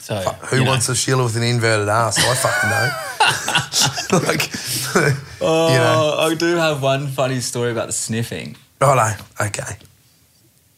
So 0.00 0.16
Who 0.48 0.56
you 0.58 0.64
know. 0.64 0.70
wants 0.70 0.88
a 0.88 0.94
Sheila 0.94 1.24
with 1.24 1.36
an 1.36 1.42
inverted 1.42 1.88
ass? 1.88 2.18
I 2.18 2.34
fucking 2.34 2.70
know. 2.70 4.28
like, 4.32 4.50
Oh, 5.42 5.68
you 5.72 5.78
know. 5.78 6.16
I 6.18 6.34
do 6.34 6.56
have 6.56 6.82
one 6.82 7.08
funny 7.08 7.40
story 7.40 7.70
about 7.72 7.88
the 7.88 7.92
sniffing. 7.92 8.56
righto, 8.80 9.22
okay. 9.40 9.76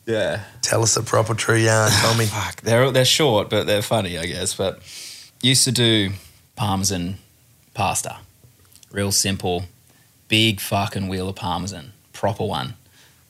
Yeah. 0.06 0.40
Tell 0.62 0.82
us 0.82 0.96
a 0.96 1.02
proper 1.04 1.34
true 1.34 1.56
yarn, 1.58 1.92
Tommy. 1.92 2.26
Fuck, 2.38 2.62
they're 2.62 2.90
they're 2.90 3.04
short, 3.04 3.50
but 3.50 3.66
they're 3.68 3.82
funny, 3.82 4.18
I 4.18 4.26
guess. 4.26 4.54
But 4.54 4.80
used 5.42 5.64
to 5.64 5.72
do 5.72 6.10
parmesan 6.56 7.18
pasta, 7.74 8.18
real 8.92 9.12
simple, 9.12 9.64
big 10.28 10.60
fucking 10.60 11.08
wheel 11.08 11.28
of 11.28 11.36
parmesan, 11.36 11.92
proper 12.12 12.44
one, 12.44 12.74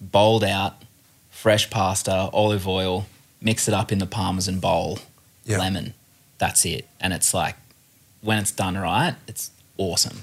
bowled 0.01 0.45
out, 0.45 0.83
fresh 1.31 1.71
pasta, 1.71 2.13
olive 2.33 2.67
oil, 2.67 3.07
mix 3.41 3.69
it 3.69 3.75
up 3.75 3.93
in 3.93 3.99
the 3.99 4.07
parmesan 4.07 4.59
bowl, 4.61 4.99
Yeah. 5.45 5.59
lemon. 5.59 5.95
That's 6.39 6.65
it, 6.65 6.89
and 7.01 7.13
it's 7.13 7.35
like 7.35 7.57
when 8.23 8.39
it's 8.39 8.51
done 8.53 8.77
right, 8.77 9.15
it's 9.29 9.51
awesome. 9.77 10.23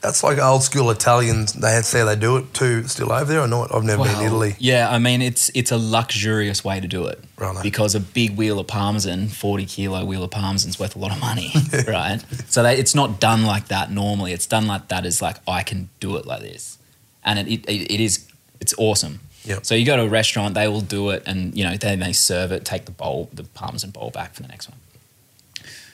That's 0.00 0.22
like 0.22 0.38
old 0.38 0.62
school 0.62 0.90
Italians. 0.90 1.52
They 1.52 1.72
had 1.72 1.84
say 1.84 2.02
they 2.04 2.16
do 2.16 2.38
it 2.38 2.54
too. 2.54 2.88
Still 2.88 3.12
over 3.12 3.26
there 3.26 3.42
or 3.42 3.46
not? 3.46 3.74
I've 3.74 3.84
never 3.84 4.04
been 4.04 4.16
in 4.16 4.26
Italy. 4.26 4.56
Yeah, 4.58 4.90
I 4.90 4.98
mean 4.98 5.20
it's 5.20 5.50
it's 5.54 5.70
a 5.70 5.76
luxurious 5.76 6.64
way 6.64 6.80
to 6.80 6.88
do 6.88 7.06
it. 7.06 7.22
Righto. 7.36 7.62
Because 7.62 7.94
a 7.94 8.00
big 8.00 8.36
wheel 8.36 8.58
of 8.58 8.66
parmesan, 8.66 9.28
forty 9.28 9.66
kilo 9.66 10.04
wheel 10.04 10.24
of 10.24 10.30
parmesan's 10.30 10.78
worth 10.78 10.96
a 10.96 10.98
lot 10.98 11.12
of 11.12 11.20
money, 11.20 11.52
right? 11.86 12.24
So 12.48 12.62
they, 12.62 12.78
it's 12.78 12.94
not 12.94 13.20
done 13.20 13.44
like 13.44 13.68
that 13.68 13.90
normally. 13.90 14.32
It's 14.32 14.46
done 14.46 14.66
like 14.66 14.88
that 14.88 15.04
is 15.04 15.20
like 15.20 15.36
I 15.46 15.62
can 15.62 15.90
do 16.00 16.16
it 16.16 16.24
like 16.24 16.40
this, 16.40 16.78
and 17.22 17.38
it 17.38 17.46
it, 17.68 17.92
it 17.92 18.00
is 18.00 18.26
it's 18.60 18.74
awesome. 18.78 19.20
Yep. 19.44 19.66
So 19.66 19.74
you 19.74 19.86
go 19.86 19.96
to 19.96 20.02
a 20.02 20.08
restaurant, 20.08 20.54
they 20.54 20.68
will 20.68 20.82
do 20.82 21.10
it, 21.10 21.22
and 21.26 21.56
you 21.56 21.64
know 21.64 21.76
they 21.76 21.96
they 21.96 22.12
serve 22.14 22.52
it, 22.52 22.64
take 22.64 22.86
the 22.86 22.90
bowl, 22.90 23.28
the 23.34 23.44
parmesan 23.44 23.90
bowl 23.90 24.10
back 24.10 24.32
for 24.34 24.42
the 24.42 24.48
next 24.48 24.70
one. 24.70 24.78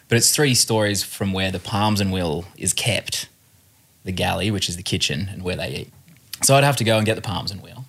But 0.08 0.18
it's 0.18 0.34
three 0.34 0.54
stories 0.54 1.02
from 1.02 1.32
where 1.32 1.50
the 1.50 1.58
parmesan 1.58 2.12
wheel 2.12 2.44
is 2.56 2.72
kept, 2.72 3.28
the 4.06 4.12
galley, 4.12 4.50
which 4.50 4.68
is 4.68 4.76
the 4.76 4.82
kitchen, 4.82 5.28
and 5.30 5.42
where 5.42 5.56
they 5.56 5.68
eat. 5.68 5.92
So 6.42 6.54
I'd 6.54 6.64
have 6.64 6.76
to 6.76 6.84
go 6.84 6.96
and 6.96 7.04
get 7.04 7.16
the 7.16 7.22
parmesan 7.22 7.60
wheel. 7.60 7.84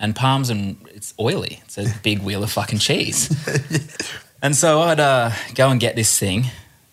And 0.00 0.16
parmesan 0.16 0.78
it's 0.88 1.14
oily. 1.20 1.60
It's 1.64 1.78
a 1.78 1.86
big 2.02 2.20
wheel 2.20 2.42
of 2.42 2.50
fucking 2.50 2.78
cheese. 2.78 3.30
and 4.42 4.56
so 4.56 4.80
I'd 4.80 4.98
uh, 4.98 5.30
go 5.54 5.68
and 5.70 5.78
get 5.78 5.96
this 5.96 6.18
thing, 6.18 6.46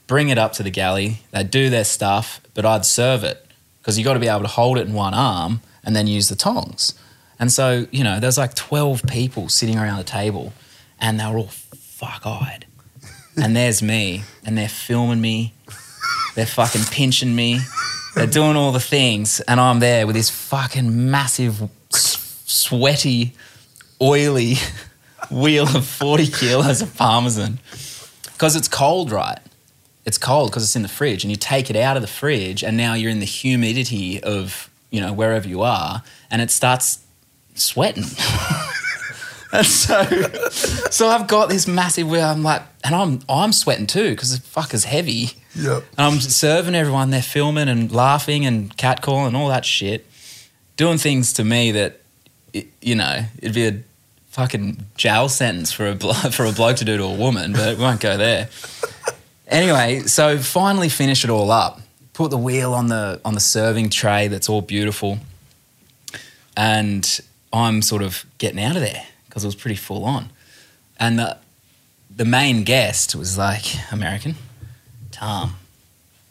bring 0.06 0.30
it 0.30 0.38
up 0.38 0.54
to 0.54 0.64
the 0.64 0.70
galley. 0.70 1.22
They'd 1.32 1.50
do 1.50 1.70
their 1.70 1.86
stuff, 1.86 2.42
but 2.54 2.66
I'd 2.66 2.86
serve 2.86 3.24
it 3.24 3.46
because 3.80 3.98
you've 3.98 4.06
got 4.06 4.14
to 4.14 4.20
be 4.20 4.28
able 4.28 4.42
to 4.42 4.48
hold 4.48 4.78
it 4.78 4.88
in 4.88 4.94
one 4.94 5.14
arm 5.14 5.62
and 5.84 5.96
then 5.96 6.08
use 6.08 6.28
the 6.28 6.36
tongs. 6.36 6.94
And 7.40 7.52
so, 7.52 7.88
you 7.92 8.04
know, 8.04 8.20
there's 8.20 8.38
like 8.38 8.54
12 8.56 9.04
people 9.08 9.48
sitting 9.48 9.78
around 9.78 9.98
the 9.98 10.04
table 10.04 10.52
and 11.00 11.20
they 11.20 11.26
were 11.32 11.38
all 11.38 11.48
fuck 11.48 12.26
eyed. 12.26 12.66
And 13.40 13.56
there's 13.56 13.84
me, 13.84 14.24
and 14.44 14.58
they're 14.58 14.68
filming 14.68 15.22
me. 15.22 15.54
They're 16.34 16.48
fucking 16.48 16.86
pinching 16.90 17.36
me. 17.36 17.60
They're 18.18 18.26
doing 18.26 18.56
all 18.56 18.72
the 18.72 18.80
things, 18.80 19.42
and 19.42 19.60
I'm 19.60 19.80
there 19.80 20.08
with 20.08 20.16
this 20.16 20.32
fucking 20.32 21.12
massive, 21.12 21.70
sweaty, 21.92 23.36
oily 24.02 24.56
wheel 25.30 25.68
of 25.68 25.86
40 25.86 26.26
kilos 26.26 26.82
of 26.82 26.98
parmesan. 26.98 27.60
Because 28.34 28.56
it's 28.56 28.68
cold, 28.68 29.12
right? 29.12 29.38
It's 30.04 30.18
cold 30.18 30.50
because 30.50 30.64
it's 30.64 30.76
in 30.76 30.82
the 30.82 30.88
fridge, 30.88 31.24
and 31.24 31.30
you 31.30 31.38
take 31.38 31.70
it 31.70 31.76
out 31.76 31.96
of 31.96 32.02
the 32.02 32.08
fridge, 32.08 32.64
and 32.64 32.76
now 32.76 32.96
you're 32.96 33.12
in 33.12 33.20
the 33.20 33.26
humidity 33.26 34.20
of, 34.24 34.68
you 34.90 35.00
know, 35.00 35.14
wherever 35.14 35.48
you 35.48 35.62
are, 35.62 36.02
and 36.32 36.42
it 36.42 36.50
starts 36.50 37.02
sweating. 37.54 38.06
and 39.52 39.66
so, 39.66 40.04
so 40.90 41.08
I've 41.08 41.28
got 41.28 41.50
this 41.50 41.68
massive 41.68 42.10
wheel. 42.10 42.24
I'm 42.24 42.44
like, 42.44 42.62
and 42.84 42.94
I'm 42.94 43.20
I'm 43.30 43.54
sweating 43.54 43.88
too 43.88 44.10
because 44.12 44.38
the 44.38 44.46
fucker's 44.46 44.84
heavy. 44.84 45.32
Yep. 45.56 45.84
And 45.98 46.14
I'm 46.14 46.20
serving 46.20 46.76
everyone. 46.76 47.12
They're 47.12 47.22
filming 47.22 47.70
and 47.70 47.92
laughing 47.92 48.46
and 48.46 48.76
catcalling 48.78 49.28
and 49.28 49.38
all 49.38 49.48
that 49.50 49.66
shit, 49.66 50.06
doing 50.76 50.98
things 50.98 51.34
to 51.34 51.44
me 51.44 51.72
that, 51.72 52.02
it, 52.54 52.68
you 52.82 52.96
know, 52.96 53.24
it'd 53.40 53.56
be 53.56 53.68
a 53.68 53.82
fucking 54.30 54.86
jail 54.98 55.30
sentence 55.30 55.72
for 55.72 55.88
a 55.88 55.96
blo- 55.96 56.14
for 56.32 56.46
a 56.46 56.52
bloke 56.52 56.78
to 56.78 56.86
do 56.86 56.98
to 56.98 57.04
a 57.04 57.16
woman, 57.16 57.54
but 57.54 57.78
we 57.78 57.84
won't 57.84 58.02
go 58.02 58.18
there. 58.18 58.50
Anyway, 59.48 60.02
so 60.02 60.38
finally 60.38 60.90
finish 60.90 61.24
it 61.24 61.30
all 61.30 61.52
up. 61.52 61.80
Put 62.14 62.32
the 62.32 62.38
wheel 62.38 62.74
on 62.74 62.88
the 62.88 63.22
on 63.24 63.34
the 63.34 63.40
serving 63.40 63.92
tray 63.92 64.28
that's 64.28 64.50
all 64.50 64.62
beautiful, 64.62 65.20
and 66.58 67.20
I'm 67.54 67.82
sort 67.82 68.02
of 68.02 68.26
getting 68.40 68.62
out 68.62 68.76
of 68.76 68.82
there 68.82 69.06
because 69.38 69.44
it 69.44 69.50
was 69.50 69.56
pretty 69.56 69.76
full 69.76 70.04
on. 70.04 70.32
And 71.00 71.20
the 71.20 71.38
the 72.10 72.26
main 72.26 72.64
guest 72.64 73.16
was 73.16 73.38
like 73.38 73.66
American, 73.92 74.34
Tom, 75.12 75.58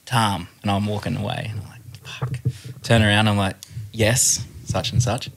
Tom, 0.05 0.49
and 0.63 0.73
I'm 0.73 0.87
walking 0.87 1.17
away, 1.17 1.47
and 1.49 1.61
I'm 1.61 1.69
like, 1.69 1.83
fuck. 2.03 2.41
Turn 2.83 3.03
around, 3.03 3.29
I'm 3.29 3.37
like, 3.37 3.55
yes, 3.93 4.45
such 4.65 4.91
and 4.91 5.01
such, 5.01 5.31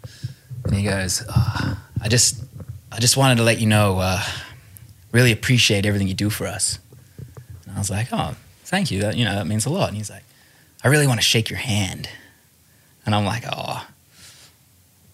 and 0.66 0.74
he 0.74 0.84
goes, 0.84 1.24
"Ah, 1.30 1.80
I 2.02 2.08
just, 2.08 2.44
I 2.92 3.00
just 3.00 3.16
wanted 3.18 3.36
to 3.36 3.44
let 3.44 3.60
you 3.60 3.68
know, 3.68 4.00
uh, 4.00 4.24
really 5.12 5.32
appreciate 5.32 5.86
everything 5.86 6.08
you 6.08 6.16
do 6.16 6.32
for 6.32 6.48
us. 6.48 6.80
And 7.68 7.76
I 7.76 7.78
was 7.78 7.92
like, 7.92 8.08
oh, 8.12 8.36
thank 8.64 8.90
you, 8.90 9.02
that 9.02 9.16
you 9.16 9.26
know 9.26 9.36
that 9.36 9.46
means 9.46 9.68
a 9.68 9.70
lot. 9.70 9.90
And 9.90 9.98
he's 9.98 10.10
like, 10.10 10.24
I 10.84 10.88
really 10.88 11.06
want 11.06 11.20
to 11.20 11.26
shake 11.26 11.52
your 11.52 11.60
hand, 11.60 12.10
and 13.06 13.14
I'm 13.14 13.26
like, 13.26 13.44
oh, 13.46 13.86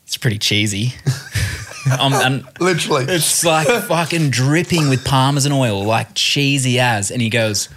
it's 0.06 0.18
pretty 0.18 0.38
cheesy. 0.40 0.94
I'm, 1.86 2.14
I'm, 2.14 2.48
Literally. 2.60 3.06
it's 3.08 3.44
like 3.44 3.68
fucking 3.68 4.32
dripping 4.32 4.90
with 4.90 5.06
parmesan 5.06 5.52
oil, 5.52 5.84
like 5.84 6.08
cheesy 6.16 6.80
as. 6.80 7.12
And 7.12 7.22
he 7.22 7.30
goes, 7.30 7.70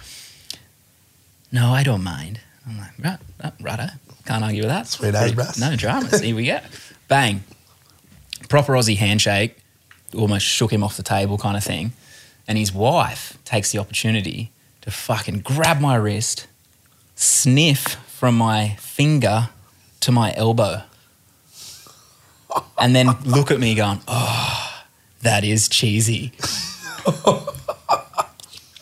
No, 1.51 1.71
I 1.71 1.83
don't 1.83 2.03
mind. 2.03 2.39
I'm 2.67 2.77
like, 2.77 2.91
Right, 2.97 3.19
right, 3.43 3.53
righto. 3.61 3.87
Can't 4.25 4.43
argue 4.43 4.61
with 4.61 4.69
that. 4.69 4.87
Sweet 4.87 5.15
as, 5.15 5.33
bruss. 5.33 5.59
No 5.59 5.75
dramas. 5.75 6.21
Here 6.21 6.35
we 6.35 6.45
go. 6.45 6.59
Bang. 7.07 7.43
Proper 8.47 8.73
Aussie 8.73 8.97
handshake. 8.97 9.57
Almost 10.15 10.45
shook 10.45 10.71
him 10.73 10.83
off 10.83 10.97
the 10.97 11.03
table 11.03 11.37
kind 11.37 11.55
of 11.57 11.63
thing. 11.63 11.93
And 12.47 12.57
his 12.57 12.73
wife 12.73 13.37
takes 13.45 13.71
the 13.71 13.77
opportunity 13.79 14.51
to 14.81 14.91
fucking 14.91 15.39
grab 15.39 15.79
my 15.79 15.95
wrist, 15.95 16.47
sniff 17.15 17.95
from 18.07 18.35
my 18.35 18.75
finger 18.79 19.49
to 19.99 20.11
my 20.11 20.33
elbow. 20.35 20.83
And 22.77 22.95
then 22.95 23.07
look 23.25 23.51
at 23.51 23.59
me 23.59 23.75
going, 23.75 23.99
oh, 24.07 24.83
that 25.21 25.43
is 25.43 25.67
cheesy. 25.69 26.31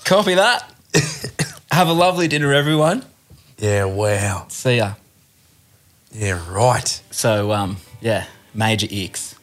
Copy 0.05 0.35
that. 0.35 0.71
Have 1.71 1.87
a 1.89 1.93
lovely 1.93 2.27
dinner, 2.27 2.53
everyone. 2.53 3.03
Yeah, 3.57 3.85
wow. 3.85 4.45
See 4.49 4.77
ya. 4.77 4.93
Yeah, 6.11 6.41
right. 6.51 7.01
So, 7.11 7.51
um, 7.51 7.77
yeah, 8.01 8.25
major 8.53 8.87
icks. 8.89 9.35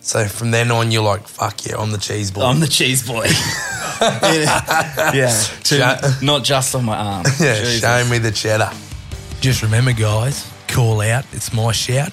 So 0.00 0.26
from 0.26 0.50
then 0.50 0.70
on, 0.72 0.90
you're 0.90 1.02
like, 1.02 1.28
fuck 1.28 1.64
yeah, 1.66 1.76
I'm 1.78 1.92
the 1.92 1.98
cheese 1.98 2.30
boy. 2.30 2.42
I'm 2.42 2.58
the 2.60 2.66
cheese 2.66 3.06
boy. 3.06 3.24
yeah, 4.00 5.12
yeah. 5.14 5.28
To- 5.64 5.78
Sha- 5.78 6.00
not 6.22 6.42
just 6.42 6.74
on 6.74 6.84
my 6.84 6.96
arm. 6.96 7.24
yeah, 7.40 7.54
Jesus. 7.60 7.80
show 7.80 8.04
me 8.10 8.18
the 8.18 8.32
cheddar. 8.32 8.70
Just 9.40 9.62
remember, 9.62 9.92
guys, 9.92 10.50
call 10.68 11.00
out, 11.02 11.24
it's 11.32 11.52
my 11.52 11.70
shout, 11.72 12.12